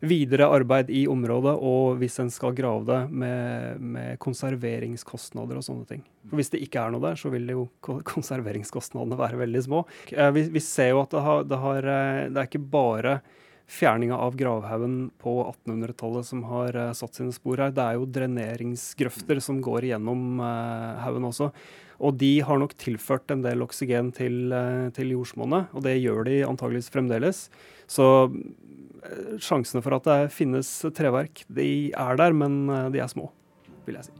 videre 0.00 0.48
arbeid 0.48 0.90
i 0.92 1.04
området, 1.10 1.52
og 1.60 2.00
hvis 2.00 2.16
en 2.22 2.32
skal 2.32 2.56
grave 2.56 2.86
det 2.88 3.00
med, 3.12 3.82
med, 3.96 4.20
konserveringskostnader 4.22 5.60
og 5.60 5.66
sånne 5.66 5.88
ting. 5.90 6.06
For 6.28 6.40
Hvis 6.40 6.52
det 6.54 6.62
ikke 6.64 6.86
er 6.86 6.94
noe 6.94 7.04
der, 7.04 7.20
så 7.20 7.32
vil 7.32 7.52
jo 7.52 7.66
konserveringskostnadene 7.84 9.20
være 9.20 9.42
veldig 9.42 9.62
små. 9.68 9.84
Eh, 10.14 10.32
vi, 10.36 10.46
vi 10.56 10.64
ser 10.64 10.94
jo 10.94 11.04
at 11.04 11.12
det, 11.12 11.24
har, 11.26 11.44
det, 11.48 11.60
har, 11.60 11.92
eh, 11.96 12.24
det 12.30 12.42
er 12.42 12.50
ikke 12.50 12.64
bare 12.72 13.20
fjerninga 13.70 14.16
av 14.18 14.36
gravhaugen 14.36 15.10
på 15.22 15.36
1800-tallet 15.44 16.26
som 16.26 16.42
har 16.50 16.76
uh, 16.76 16.90
satt 16.96 17.20
sine 17.20 17.34
spor 17.34 17.60
her. 17.62 17.74
Det 17.74 17.84
er 17.84 17.98
jo 17.98 18.08
dreneringsgrøfter 18.10 19.40
som 19.44 19.60
går 19.62 19.90
gjennom 19.92 20.42
uh, 20.42 20.98
haugen 21.04 21.28
også. 21.28 21.50
Og 22.00 22.16
de 22.18 22.32
har 22.46 22.58
nok 22.58 22.74
tilført 22.80 23.30
en 23.30 23.44
del 23.44 23.62
oksygen 23.62 24.10
til, 24.16 24.40
uh, 24.50 24.88
til 24.96 25.14
jordsmonnet, 25.14 25.70
og 25.76 25.86
det 25.86 26.00
gjør 26.00 26.24
de 26.26 26.40
antageligvis 26.48 26.90
fremdeles. 26.92 27.44
Så 27.90 28.06
sjansene 29.40 29.82
for 29.84 29.96
at 29.96 30.08
det 30.08 30.32
finnes 30.34 30.68
treverk, 30.96 31.44
de 31.48 31.70
er 31.96 32.20
der, 32.20 32.36
men 32.36 32.66
de 32.92 33.00
er 33.00 33.08
små, 33.10 33.30
vil 33.86 33.96
jeg 33.96 34.10
si. 34.10 34.19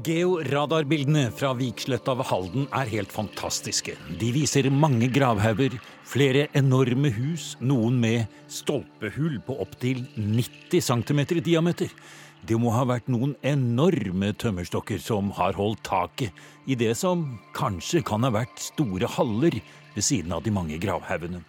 Georadarbildene 0.00 1.26
fra 1.36 1.50
Viksletta 1.52 2.14
ved 2.16 2.24
Halden 2.30 2.62
er 2.72 2.88
helt 2.88 3.12
fantastiske. 3.12 3.92
De 4.18 4.30
viser 4.32 4.70
mange 4.72 5.10
gravhauger, 5.12 5.76
flere 6.08 6.46
enorme 6.56 7.10
hus, 7.12 7.50
noen 7.60 7.98
med 8.00 8.24
stolpehull 8.48 9.36
på 9.44 9.58
opptil 9.60 10.00
90 10.16 10.80
cm 10.88 11.20
i 11.36 11.44
diameter. 11.44 11.92
Det 12.40 12.56
må 12.56 12.72
ha 12.72 12.86
vært 12.88 13.12
noen 13.12 13.36
enorme 13.44 14.32
tømmerstokker 14.32 14.96
som 14.96 15.28
har 15.36 15.60
holdt 15.60 15.84
taket 15.84 16.32
i 16.64 16.74
det 16.74 16.94
som 16.96 17.26
kanskje 17.52 18.00
kan 18.00 18.24
ha 18.24 18.32
vært 18.32 18.64
store 18.72 19.10
haller 19.18 19.60
ved 19.92 20.08
siden 20.08 20.32
av 20.32 20.40
de 20.42 20.56
mange 20.56 20.80
gravhaugene. 20.80 21.44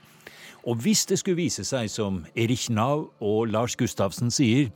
Og 0.67 0.84
hvis 0.84 1.08
det 1.08 1.21
skulle 1.21 1.39
vise 1.39 1.63
seg, 1.63 1.88
som 1.91 2.25
Erich 2.36 2.67
Nau 2.71 3.08
og 3.23 3.47
Lars 3.56 3.79
Gustavsen 3.79 4.32
sier, 4.32 4.67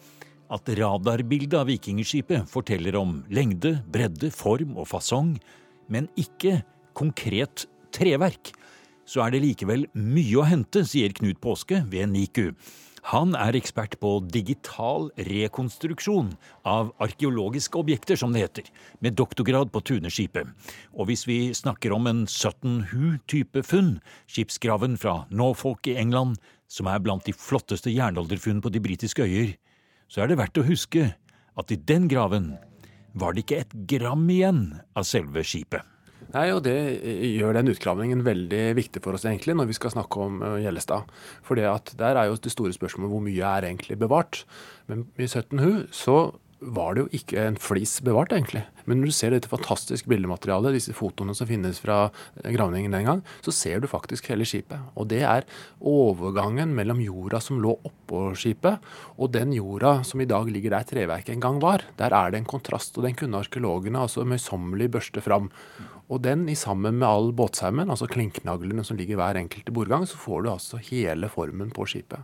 at 0.53 0.69
radarbildet 0.79 1.57
av 1.60 1.67
vikingskipet 1.69 2.47
forteller 2.51 2.95
om 2.99 3.21
lengde, 3.33 3.77
bredde, 3.91 4.31
form 4.33 4.77
og 4.77 4.89
fasong, 4.91 5.36
men 5.91 6.10
ikke 6.19 6.62
konkret 6.97 7.67
treverk, 7.95 8.53
så 9.07 9.23
er 9.23 9.33
det 9.33 9.45
likevel 9.45 9.88
mye 9.95 10.41
å 10.41 10.47
hente, 10.47 10.83
sier 10.88 11.13
Knut 11.15 11.39
Påske 11.43 11.79
ved 11.88 12.12
NIKU. 12.12 12.51
Han 13.07 13.38
er 13.39 13.55
ekspert 13.55 13.93
på 14.01 14.17
digital 14.27 15.05
rekonstruksjon 15.29 16.33
av 16.67 16.89
arkeologiske 17.03 17.79
objekter, 17.79 18.19
som 18.19 18.33
det 18.36 18.41
heter, 18.43 18.67
med 18.99 19.15
doktorgrad 19.15 19.71
på 19.71 19.79
Tuneskipet. 19.88 20.49
Og 20.91 21.07
hvis 21.07 21.23
vi 21.29 21.38
snakker 21.55 21.95
om 21.95 22.10
en 22.12 22.25
Sutton 22.27 22.81
Hoo-type 22.89 23.63
funn, 23.63 24.01
skipsgraven 24.27 24.99
fra 24.99 25.21
Norfolk 25.31 25.88
i 25.88 25.95
England, 26.01 26.36
som 26.67 26.91
er 26.91 26.99
blant 26.99 27.23
de 27.23 27.31
flotteste 27.31 27.93
jernalderfunn 27.93 28.60
på 28.60 28.73
de 28.75 28.83
britiske 28.83 29.23
øyer, 29.23 29.55
så 30.08 30.24
er 30.24 30.32
det 30.32 30.39
verdt 30.39 30.60
å 30.62 30.67
huske 30.67 31.12
at 31.58 31.74
i 31.74 31.80
den 31.89 32.08
graven 32.12 32.56
var 33.17 33.34
det 33.34 33.46
ikke 33.46 33.62
et 33.63 33.78
gram 33.89 34.28
igjen 34.30 34.65
av 34.98 35.08
selve 35.10 35.43
skipet. 35.46 35.86
Nei, 36.34 36.50
og 36.52 36.63
Det 36.65 36.76
gjør 37.38 37.56
den 37.56 37.72
utgravningen 37.72 38.26
veldig 38.26 38.63
viktig 38.76 39.02
for 39.04 39.15
oss 39.15 39.24
egentlig 39.26 39.56
når 39.56 39.70
vi 39.70 39.78
skal 39.78 39.93
snakke 39.93 40.26
om 40.26 40.41
uh, 40.43 40.58
Gjellestad. 40.60 41.08
For 41.46 41.56
der 41.56 42.20
er 42.20 42.28
jo 42.28 42.36
det 42.41 42.52
store 42.52 42.76
spørsmålet 42.76 43.13
hvor 43.13 43.24
mye 43.24 43.54
er 43.54 43.70
egentlig 43.70 44.00
bevart. 44.02 44.41
Men 44.91 45.06
i 45.15 45.30
17Hu 45.30 45.88
så 45.96 46.17
var 46.60 46.96
det 46.96 47.04
jo 47.04 47.20
ikke 47.20 47.43
en 47.46 47.58
flis 47.62 48.00
bevart, 48.02 48.34
egentlig. 48.34 48.63
Men 48.89 49.02
når 49.02 49.12
du 49.12 49.15
ser 49.15 49.34
dette 49.34 49.50
fantastiske 49.52 50.10
bildematerialet, 50.10 50.74
disse 50.78 50.96
fotoene 50.96 51.36
som 51.38 51.50
finnes 51.50 51.78
fra 51.84 52.08
gravningen 52.41 52.96
den 52.96 53.06
gang, 53.06 53.22
så 53.46 53.54
ser 53.54 53.84
du 53.84 53.89
faktisk 53.91 54.30
hele 54.32 54.48
skipet. 54.48 54.82
Og 54.98 55.10
det 55.12 55.22
er 55.28 55.46
overgangen 55.78 56.74
mellom 56.78 57.02
jorda 57.04 57.41
som 57.43 57.62
lå 57.62 57.76
oppå 57.88 58.32
skipet, 58.39 58.82
og 59.17 59.34
den 59.36 59.54
jorda 59.54 60.00
som 60.08 60.24
i 60.24 60.30
dag 60.30 60.50
ligger 60.50 60.74
der 60.74 60.88
treverket 60.89 61.36
en 61.36 61.46
gang 61.46 61.62
var. 61.62 61.86
Der 62.00 62.15
er 62.15 62.34
det 62.34 62.41
en 62.41 62.50
kontrast, 62.50 62.98
og 62.98 63.06
den 63.06 63.17
kunne 63.17 63.43
arkeologene 63.43 64.02
altså 64.08 64.26
møysommelig 64.26 64.89
børste 64.98 65.22
fram. 65.26 65.52
Og 66.08 66.22
den 66.24 66.46
i 66.48 66.56
sammen 66.56 66.96
med 67.02 67.08
all 67.08 67.34
båtsaumen, 67.36 67.91
altså 67.91 68.08
klinknaglene 68.10 68.86
som 68.88 68.98
ligger 68.98 69.20
hver 69.20 69.38
enkelte 69.41 69.74
bordgang, 69.76 70.08
så 70.08 70.17
får 70.17 70.46
du 70.46 70.54
altså 70.54 70.80
hele 70.89 71.28
formen 71.30 71.74
på 71.76 71.86
skipet. 71.91 72.24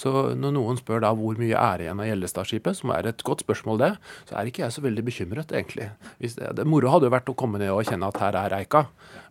Så 0.00 0.10
når 0.38 0.54
noen 0.56 0.78
spør 0.80 1.02
da 1.04 1.10
hvor 1.16 1.36
mye 1.40 1.56
er 1.56 1.84
igjen 1.84 2.00
av 2.00 2.08
Gjellestadskipet, 2.08 2.78
som 2.78 2.92
er 2.94 3.10
et 3.10 3.24
godt 3.26 3.44
spørsmål 3.44 3.80
det, 3.82 3.90
så 4.30 4.38
er 4.38 4.48
ikke 4.48 4.62
jeg 4.64 4.76
så 4.76 4.84
veldig 4.84 5.04
bekymret, 5.04 5.52
egentlig. 5.52 5.90
Hvis 6.22 6.38
det, 6.38 6.54
det 6.56 6.64
moro 6.68 6.92
hadde 6.94 7.10
jo 7.10 7.12
vært 7.12 7.28
å 7.32 7.36
komme 7.36 7.60
ned 7.60 7.72
og 7.74 7.84
kjenne 7.88 8.08
at 8.08 8.20
her 8.22 8.38
er 8.40 8.56
Eika. 8.62 8.86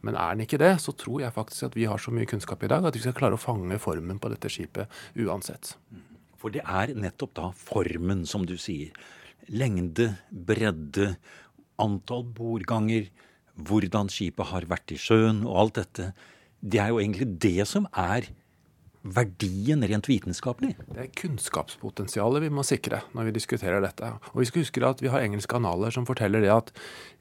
Men 0.06 0.20
er 0.20 0.36
den 0.36 0.46
ikke 0.46 0.62
det, 0.62 0.76
så 0.84 0.94
tror 0.94 1.24
jeg 1.24 1.36
faktisk 1.36 1.72
at 1.72 1.78
vi 1.80 1.88
har 1.90 2.02
så 2.02 2.14
mye 2.14 2.30
kunnskap 2.30 2.66
i 2.66 2.70
dag 2.70 2.86
at 2.86 2.98
vi 2.98 3.02
skal 3.02 3.18
klare 3.18 3.40
å 3.40 3.42
fange 3.42 3.82
formen 3.82 4.22
på 4.22 4.32
dette 4.34 4.52
skipet 4.54 5.00
uansett. 5.18 5.74
For 6.40 6.54
det 6.54 6.62
er 6.64 6.94
nettopp 6.96 7.34
da 7.40 7.50
formen, 7.58 8.24
som 8.30 8.46
du 8.48 8.56
sier. 8.62 8.94
Lengde, 9.50 10.14
bredde, 10.30 11.16
antall 11.82 12.28
bordganger 12.36 13.10
hvordan 13.60 14.12
skipet 14.14 14.52
har 14.52 14.68
vært 14.70 14.94
i 14.94 15.00
sjøen 15.02 15.42
og 15.48 15.64
alt 15.64 15.80
dette. 15.82 16.12
Det 16.60 16.80
er 16.80 16.94
jo 16.94 17.02
egentlig 17.02 17.32
det 17.42 17.66
som 17.68 17.88
er 17.98 18.30
verdien 19.04 19.84
rent 19.88 20.10
vitenskapelig? 20.10 20.74
Det 20.92 21.04
er 21.06 21.12
kunnskapspotensialet 21.16 22.44
vi 22.44 22.52
må 22.52 22.66
sikre 22.68 23.02
når 23.16 23.30
vi 23.30 23.36
diskuterer 23.38 23.84
dette. 23.84 24.12
Og 24.34 24.42
vi 24.42 24.48
skal 24.50 24.66
huske 24.66 24.84
at 24.86 25.04
vi 25.04 25.12
har 25.12 25.24
engelske 25.24 25.54
kanaler 25.54 25.94
som 25.96 26.08
forteller 26.08 26.44
det 26.44 26.52
at 26.52 26.72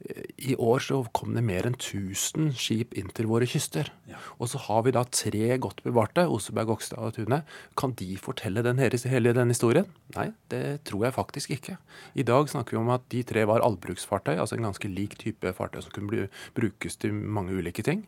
eh, 0.09 0.25
i 0.51 0.57
år 0.59 0.83
så 0.83 1.01
kom 1.15 1.37
det 1.37 1.45
mer 1.47 1.69
enn 1.69 1.79
1000 1.79 2.51
skip 2.59 2.97
inn 2.99 3.13
til 3.15 3.31
våre 3.31 3.47
kyster. 3.49 3.93
Ja. 4.11 4.19
Og 4.43 4.51
så 4.51 4.61
har 4.67 4.83
vi 4.87 4.95
da 4.97 5.05
tre 5.07 5.59
godt 5.63 5.85
bevarte, 5.87 6.27
Oseberg, 6.27 6.73
Gokstad 6.73 6.99
og 6.99 7.15
Tune. 7.19 7.43
Kan 7.79 7.95
de 7.99 8.11
fortelle 8.21 8.65
den 8.67 8.83
hele, 8.83 8.99
hele 9.11 9.35
den 9.37 9.55
historien? 9.55 9.87
Nei, 10.17 10.31
det 10.53 10.83
tror 10.89 11.07
jeg 11.07 11.17
faktisk 11.19 11.55
ikke. 11.55 11.79
I 12.19 12.27
dag 12.27 12.51
snakker 12.51 12.77
vi 12.77 12.83
om 12.83 12.93
at 12.95 13.07
de 13.15 13.23
tre 13.27 13.47
var 13.49 13.63
allbruksfartøy, 13.67 14.35
altså 14.37 14.59
en 14.59 14.67
ganske 14.67 14.91
lik 14.91 15.19
type 15.21 15.55
fartøy 15.55 15.83
som 15.85 15.95
kunne 15.95 16.27
brukes 16.59 16.99
til 16.99 17.15
mange 17.15 17.55
ulike 17.55 17.87
ting. 17.87 18.07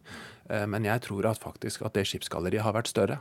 Eh, 0.50 0.66
men 0.66 0.86
jeg 0.88 1.04
tror 1.06 1.30
at 1.30 1.40
faktisk 1.42 1.84
at 1.86 1.94
det 1.96 2.06
skipsgalleriet 2.10 2.64
har 2.66 2.74
vært 2.76 2.90
større. 2.90 3.20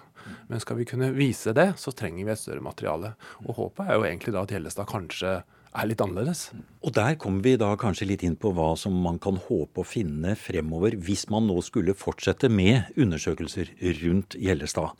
Men 0.49 0.61
skal 0.63 0.79
vi 0.81 0.87
kunne 0.89 1.11
vise 1.15 1.53
det, 1.55 1.71
så 1.81 1.93
trenger 1.95 2.25
vi 2.25 2.33
et 2.33 2.41
større 2.41 2.65
materiale. 2.65 3.13
Og 3.45 3.55
håpet 3.59 3.85
er 3.85 3.99
jo 3.99 4.07
egentlig 4.07 4.35
da 4.35 4.43
at 4.43 4.53
Gjellestad 4.53 4.89
kanskje 4.89 5.39
er 5.69 5.88
litt 5.89 6.01
annerledes. 6.01 6.49
Og 6.82 6.93
der 6.95 7.17
kommer 7.21 7.43
vi 7.45 7.53
da 7.60 7.69
kanskje 7.79 8.08
litt 8.10 8.23
inn 8.25 8.38
på 8.39 8.51
hva 8.58 8.71
som 8.79 8.95
man 9.03 9.19
kan 9.21 9.38
håpe 9.43 9.84
å 9.84 9.88
finne 9.88 10.36
fremover 10.39 10.95
hvis 10.97 11.27
man 11.29 11.45
nå 11.49 11.60
skulle 11.65 11.95
fortsette 11.97 12.49
med 12.49 12.89
undersøkelser 12.99 13.71
rundt 14.01 14.38
Gjellestad. 14.39 14.95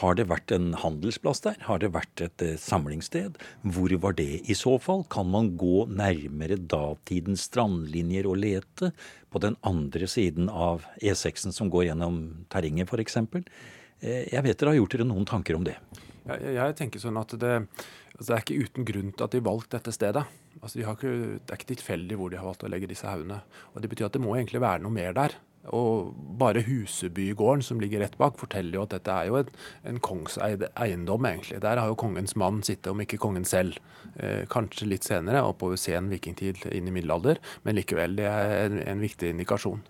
Har 0.00 0.18
det 0.18 0.26
vært 0.30 0.54
en 0.54 0.72
handelsplass 0.78 1.44
der? 1.46 1.58
Har 1.66 1.82
det 1.82 1.92
vært 1.94 2.22
et 2.24 2.42
eh, 2.42 2.56
samlingssted? 2.58 3.38
Hvor 3.62 3.94
var 4.02 4.16
det 4.18 4.42
i 4.50 4.56
så 4.58 4.76
fall? 4.82 5.04
Kan 5.10 5.30
man 5.34 5.52
gå 5.58 5.86
nærmere 5.90 6.58
datidens 6.58 7.46
strandlinjer 7.50 8.26
og 8.30 8.40
lete 8.42 8.90
på 9.30 9.42
den 9.42 9.58
andre 9.66 10.08
siden 10.10 10.50
av 10.50 10.86
E6-en 11.02 11.54
som 11.54 11.70
går 11.70 11.90
gjennom 11.90 12.20
terrenget 12.50 12.90
f.eks.? 12.90 13.22
Eh, 14.02 14.26
jeg 14.30 14.46
vet 14.46 14.58
dere 14.58 14.74
har 14.74 14.82
gjort 14.82 14.98
dere 14.98 15.10
noen 15.10 15.30
tanker 15.30 15.58
om 15.58 15.66
det. 15.66 15.78
Jeg, 16.24 16.54
jeg 16.56 16.76
tenker 16.78 17.02
sånn 17.02 17.20
at 17.20 17.34
det, 17.38 17.54
altså 18.14 18.28
det, 18.28 18.34
er 18.36 18.44
ikke 18.44 18.68
uten 18.68 18.88
grunn 18.88 19.14
til 19.14 19.26
at 19.26 19.34
de 19.34 19.44
valgte 19.44 19.78
dette 19.78 19.94
stedet. 19.94 20.24
Altså 20.60 20.78
de 20.78 20.84
ikke, 20.86 21.16
det 21.40 21.50
er 21.50 21.58
ikke 21.58 21.72
tilfeldig 21.74 22.20
hvor 22.20 22.30
de 22.30 22.38
har 22.40 22.46
valgt 22.46 22.64
å 22.66 22.70
legge 22.70 22.90
disse 22.90 23.08
haugene. 23.08 23.42
Og 23.74 23.82
Det 23.82 23.90
betyr 23.90 24.08
at 24.08 24.16
det 24.16 24.22
må 24.24 24.36
egentlig 24.36 24.62
være 24.64 24.84
noe 24.84 24.94
mer 24.94 25.16
der. 25.16 25.36
Og 25.72 26.12
bare 26.38 26.60
Husebygården, 26.66 27.62
som 27.64 27.80
ligger 27.80 28.02
rett 28.04 28.18
bak, 28.20 28.36
forteller 28.36 28.76
jo 28.76 28.82
at 28.84 28.92
dette 28.92 29.12
er 29.12 29.30
jo 29.30 29.38
en, 29.38 29.52
en 29.88 30.00
kongseid 30.04 30.66
eiendom, 30.76 31.24
egentlig. 31.24 31.62
Der 31.64 31.80
har 31.80 31.88
jo 31.88 31.96
kongens 31.96 32.36
mann 32.36 32.60
sittet, 32.66 32.90
om 32.92 33.00
ikke 33.00 33.20
kongen 33.22 33.48
selv. 33.48 33.78
Eh, 34.20 34.44
kanskje 34.50 34.90
litt 34.90 35.08
senere, 35.08 35.40
oppover 35.42 35.80
sen 35.80 36.10
vikingtid 36.12 36.66
inn 36.68 36.90
i 36.90 36.92
middelalder, 36.92 37.40
men 37.64 37.78
likevel, 37.78 38.18
det 38.20 38.28
er 38.28 38.52
en, 38.66 38.76
en 38.84 39.00
viktig 39.00 39.32
indikasjon. 39.32 39.80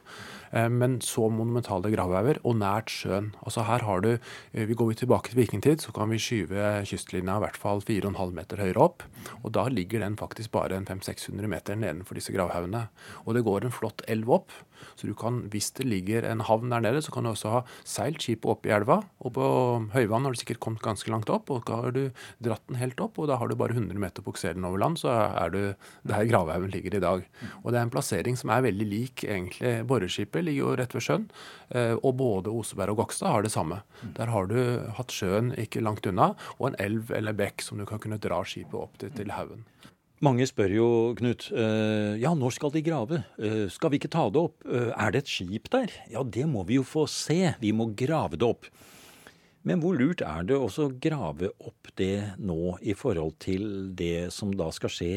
Eh, 0.53 0.69
men 0.69 0.99
så 1.05 1.29
monumentale 1.31 1.93
gravhauger, 1.95 2.41
og 2.45 2.59
nært 2.61 2.93
sjøen. 2.93 3.33
Altså 3.45 3.65
her 3.69 3.85
har 3.87 4.01
du, 4.01 4.19
eh, 4.53 4.67
vi 4.67 4.75
Går 4.75 4.89
vi 4.89 4.95
tilbake 4.95 5.31
til 5.31 5.39
vikingtid, 5.39 5.81
så 5.81 5.93
kan 5.95 6.11
vi 6.11 6.19
skyve 6.19 6.83
kystlinja 6.85 7.37
i 7.37 7.41
hvert 7.41 7.57
fall 7.57 7.81
4,5 7.81 8.35
meter 8.35 8.57
høyere 8.57 8.83
opp. 8.83 9.03
Og 9.45 9.53
da 9.53 9.69
ligger 9.69 10.01
den 10.01 10.17
faktisk 10.17 10.51
bare 10.51 10.75
500-600 10.83 11.47
meter 11.47 11.77
nedenfor 11.77 12.15
disse 12.15 12.33
gravhaugene. 12.33 12.89
Og 13.25 13.35
det 13.35 13.45
går 13.45 13.65
en 13.65 13.71
flott 13.71 14.03
elv 14.09 14.29
opp. 14.29 14.51
Så 14.97 15.07
du 15.07 15.15
kan, 15.15 15.43
hvis 15.53 15.71
det 15.79 15.87
ligger 15.87 16.27
en 16.29 16.41
havn 16.41 16.71
der 16.71 16.83
nede, 16.85 17.03
så 17.03 17.13
kan 17.15 17.25
du 17.25 17.31
også 17.31 17.53
ha 17.53 17.61
seilt 17.87 18.23
skipet 18.25 18.51
opp 18.51 18.67
i 18.67 18.73
elva. 18.75 19.01
Og 19.25 19.35
på 19.37 19.47
høyvann 19.95 20.27
har 20.27 20.35
du 20.35 20.41
sikkert 20.41 20.61
kommet 20.65 20.85
ganske 20.85 21.11
langt 21.13 21.31
opp, 21.33 21.51
og 21.51 21.65
da 21.69 21.81
har 21.83 21.95
du 21.95 22.03
dratt 22.45 22.65
den 22.69 22.81
helt 22.81 23.01
opp. 23.01 23.19
Og 23.19 23.31
da 23.31 23.39
har 23.41 23.51
du 23.51 23.57
bare 23.59 23.77
100 23.77 23.99
meter 24.01 24.25
på 24.25 24.35
over 24.35 24.79
land, 24.79 24.99
så 25.01 25.11
er 25.11 25.51
du 25.51 25.61
der 26.05 26.29
gravhaugen 26.29 26.73
ligger 26.75 26.97
i 26.97 27.03
dag. 27.03 27.25
Og 27.63 27.73
det 27.73 27.79
er 27.79 27.87
en 27.87 27.95
plassering 27.95 28.37
som 28.37 28.51
er 28.51 28.67
veldig 28.67 28.89
lik 28.89 29.25
egentlig 29.25 29.87
boreskipet 29.89 30.44
ligger 30.47 30.63
jo 30.63 30.77
rett 30.79 30.95
ved 30.97 31.05
sjøen. 31.07 31.27
Eh, 31.75 31.95
og 31.97 32.17
både 32.21 32.53
Oseberg 32.53 32.95
og 32.95 33.03
Gokstad 33.03 33.33
har 33.33 33.47
det 33.47 33.53
samme. 33.55 33.83
Der 34.17 34.33
har 34.33 34.49
du 34.51 34.59
hatt 34.99 35.15
sjøen 35.15 35.53
ikke 35.61 35.83
langt 35.85 36.07
unna, 36.11 36.33
og 36.59 36.71
en 36.71 36.81
elv 36.83 37.13
eller 37.17 37.37
bekk 37.37 37.65
som 37.65 37.81
du 37.81 37.87
kan 37.89 38.03
kunne 38.03 38.21
dra 38.23 38.43
skipet 38.47 38.79
opp 38.81 38.99
til, 39.01 39.13
til 39.17 39.35
haugen. 39.35 39.67
Mange 40.25 40.47
spør 40.49 40.73
jo, 40.73 40.89
Knut, 41.19 41.51
eh, 41.53 42.15
ja, 42.23 42.33
når 42.39 42.55
skal 42.57 42.73
de 42.73 42.85
grave? 42.87 43.25
Eh, 43.37 43.67
skal 43.73 43.93
vi 43.93 44.01
ikke 44.01 44.13
ta 44.15 44.29
det 44.33 44.41
opp? 44.41 44.63
Er 44.65 45.13
det 45.13 45.25
et 45.25 45.33
skip 45.33 45.69
der? 45.75 45.93
Ja, 46.13 46.23
det 46.25 46.47
må 46.49 46.65
vi 46.69 46.79
jo 46.79 46.87
få 46.87 47.09
se. 47.11 47.57
Vi 47.61 47.75
må 47.77 47.91
grave 47.99 48.39
det 48.41 48.47
opp. 48.47 48.71
Men 49.65 49.81
hvor 49.81 49.97
lurt 49.97 50.21
er 50.21 50.45
det 50.45 50.57
også 50.61 50.89
å 50.89 50.95
grave 51.01 51.49
opp 51.65 51.89
det 51.97 52.37
nå 52.37 52.77
i 52.85 52.93
forhold 52.97 53.39
til 53.41 53.95
det 53.97 54.29
som 54.35 54.53
da 54.53 54.69
skal 54.77 54.93
skje 54.93 55.13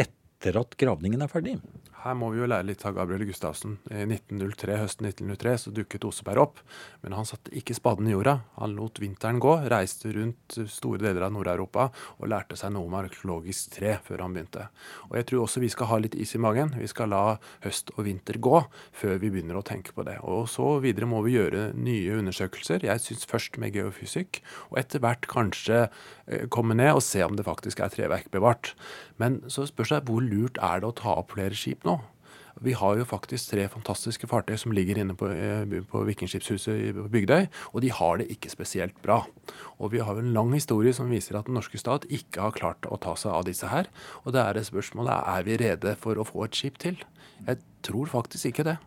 etter 0.00 0.58
at 0.60 0.76
gravningen 0.80 1.24
er 1.24 1.32
ferdig? 1.32 1.56
Her 2.00 2.14
må 2.16 2.30
vi 2.32 2.38
jo 2.40 2.46
lære 2.48 2.64
litt 2.64 2.80
av 2.88 2.94
Gabriel 2.96 3.26
Gustavsen. 3.28 3.74
I 3.92 4.06
1903, 4.06 4.76
høsten 4.80 5.08
1903 5.10 5.52
så 5.60 5.72
dukket 5.76 6.06
Oseberg 6.08 6.40
opp, 6.40 6.60
men 7.02 7.12
han 7.12 7.26
satte 7.28 7.52
ikke 7.56 7.74
spaden 7.76 8.08
i 8.08 8.14
jorda. 8.14 8.38
Han 8.56 8.72
lot 8.78 9.02
vinteren 9.02 9.40
gå, 9.42 9.52
reiste 9.68 10.08
rundt 10.14 10.56
store 10.72 11.02
deler 11.02 11.26
av 11.26 11.34
Nord-Europa 11.34 11.90
og 12.16 12.30
lærte 12.32 12.56
seg 12.56 12.72
noe 12.72 12.88
om 12.88 12.96
arkeologisk 12.96 13.74
tre 13.76 13.98
før 14.06 14.24
han 14.24 14.36
begynte. 14.36 14.70
Og 15.10 15.18
jeg 15.20 15.28
tror 15.28 15.44
også 15.44 15.60
vi 15.60 15.68
skal 15.74 15.90
ha 15.90 15.98
litt 16.00 16.16
is 16.16 16.32
i 16.38 16.40
magen. 16.40 16.72
Vi 16.80 16.88
skal 16.88 17.12
la 17.12 17.22
høst 17.66 17.92
og 17.98 18.06
vinter 18.08 18.40
gå 18.40 18.62
før 18.96 19.20
vi 19.20 19.32
begynner 19.34 19.60
å 19.60 19.64
tenke 19.66 19.92
på 19.92 20.06
det. 20.08 20.16
Og 20.24 20.48
så 20.48 20.70
videre 20.80 21.10
må 21.10 21.20
vi 21.26 21.36
gjøre 21.36 21.68
nye 21.76 22.16
undersøkelser. 22.22 22.88
Jeg 22.88 23.04
syns 23.04 23.28
først 23.28 23.60
med 23.60 23.76
geofysikk, 23.76 24.40
og 24.72 24.80
etter 24.80 25.04
hvert 25.04 25.28
kanskje 25.28 25.82
eh, 25.84 26.48
komme 26.48 26.78
ned 26.80 26.94
og 26.96 27.04
se 27.04 27.20
om 27.28 27.36
det 27.36 27.44
faktisk 27.44 27.84
er 27.84 27.92
treverk 27.92 28.32
bevart. 28.32 28.72
Men 29.20 29.42
så 29.52 29.68
spørs 29.68 29.92
det 29.92 30.04
hvor 30.08 30.24
lurt 30.24 30.56
er 30.64 30.80
det 30.80 30.88
å 30.88 30.96
ta 30.96 31.18
opp 31.20 31.36
flere 31.36 31.56
skip 31.58 31.84
nå? 31.84 31.89
Vi 32.60 32.74
har 32.76 32.98
jo 32.98 33.06
faktisk 33.08 33.54
tre 33.54 33.64
fantastiske 33.72 34.28
fartøy 34.28 34.58
som 34.60 34.74
ligger 34.76 34.98
inne 35.00 35.14
på, 35.16 35.30
eh, 35.32 35.64
på 35.88 36.02
Vikingskipshuset 36.04 36.92
på 36.92 37.06
Bygdøy, 37.08 37.46
og 37.72 37.80
de 37.80 37.88
har 37.90 38.18
det 38.18 38.28
ikke 38.28 38.50
spesielt 38.52 39.00
bra. 39.00 39.24
Og 39.80 39.92
vi 39.92 40.02
har 40.04 40.12
jo 40.12 40.20
en 40.20 40.34
lang 40.34 40.52
historie 40.52 40.92
som 40.92 41.08
viser 41.08 41.38
at 41.38 41.46
den 41.46 41.54
norske 41.56 41.80
stat 41.80 42.04
ikke 42.10 42.40
har 42.40 42.52
klart 42.52 42.84
å 42.84 43.00
ta 43.00 43.14
seg 43.16 43.32
av 43.32 43.44
disse 43.48 43.66
her. 43.66 43.88
Og 44.26 44.34
det 44.34 44.44
er 44.44 44.52
det 44.52 44.66
spørsmålet 44.68 45.24
er 45.26 45.42
vi 45.42 45.56
rede 45.56 45.96
for 45.96 46.20
å 46.20 46.26
få 46.28 46.44
et 46.44 46.54
skip 46.54 46.76
til. 46.76 47.00
Jeg 47.46 47.58
tror 47.82 48.06
faktisk 48.06 48.52
ikke 48.52 48.64
det. 48.64 48.78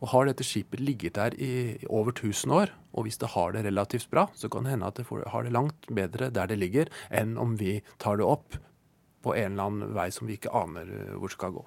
Og 0.00 0.08
har 0.08 0.24
dette 0.24 0.46
skipet 0.46 0.80
ligget 0.80 1.14
der 1.14 1.36
i 1.36 1.76
over 1.90 2.12
1000 2.12 2.50
år, 2.50 2.72
og 2.96 3.04
hvis 3.04 3.20
det 3.20 3.34
har 3.36 3.52
det 3.52 3.66
relativt 3.66 4.08
bra, 4.10 4.30
så 4.32 4.48
kan 4.48 4.64
det 4.64 4.72
hende 4.72 4.86
at 4.88 4.96
det 4.96 5.04
har 5.06 5.44
det 5.44 5.52
langt 5.52 5.86
bedre 5.92 6.30
der 6.30 6.46
det 6.46 6.56
ligger, 6.56 6.88
enn 7.12 7.36
om 7.36 7.58
vi 7.60 7.82
tar 7.98 8.16
det 8.16 8.24
opp 8.24 8.56
på 9.20 9.36
en 9.36 9.52
eller 9.52 9.68
annen 9.68 9.94
vei 9.94 10.08
som 10.08 10.26
vi 10.26 10.38
ikke 10.38 10.54
aner 10.56 10.88
eh, 10.88 11.12
hvor 11.20 11.28
skal 11.28 11.52
gå. 11.52 11.66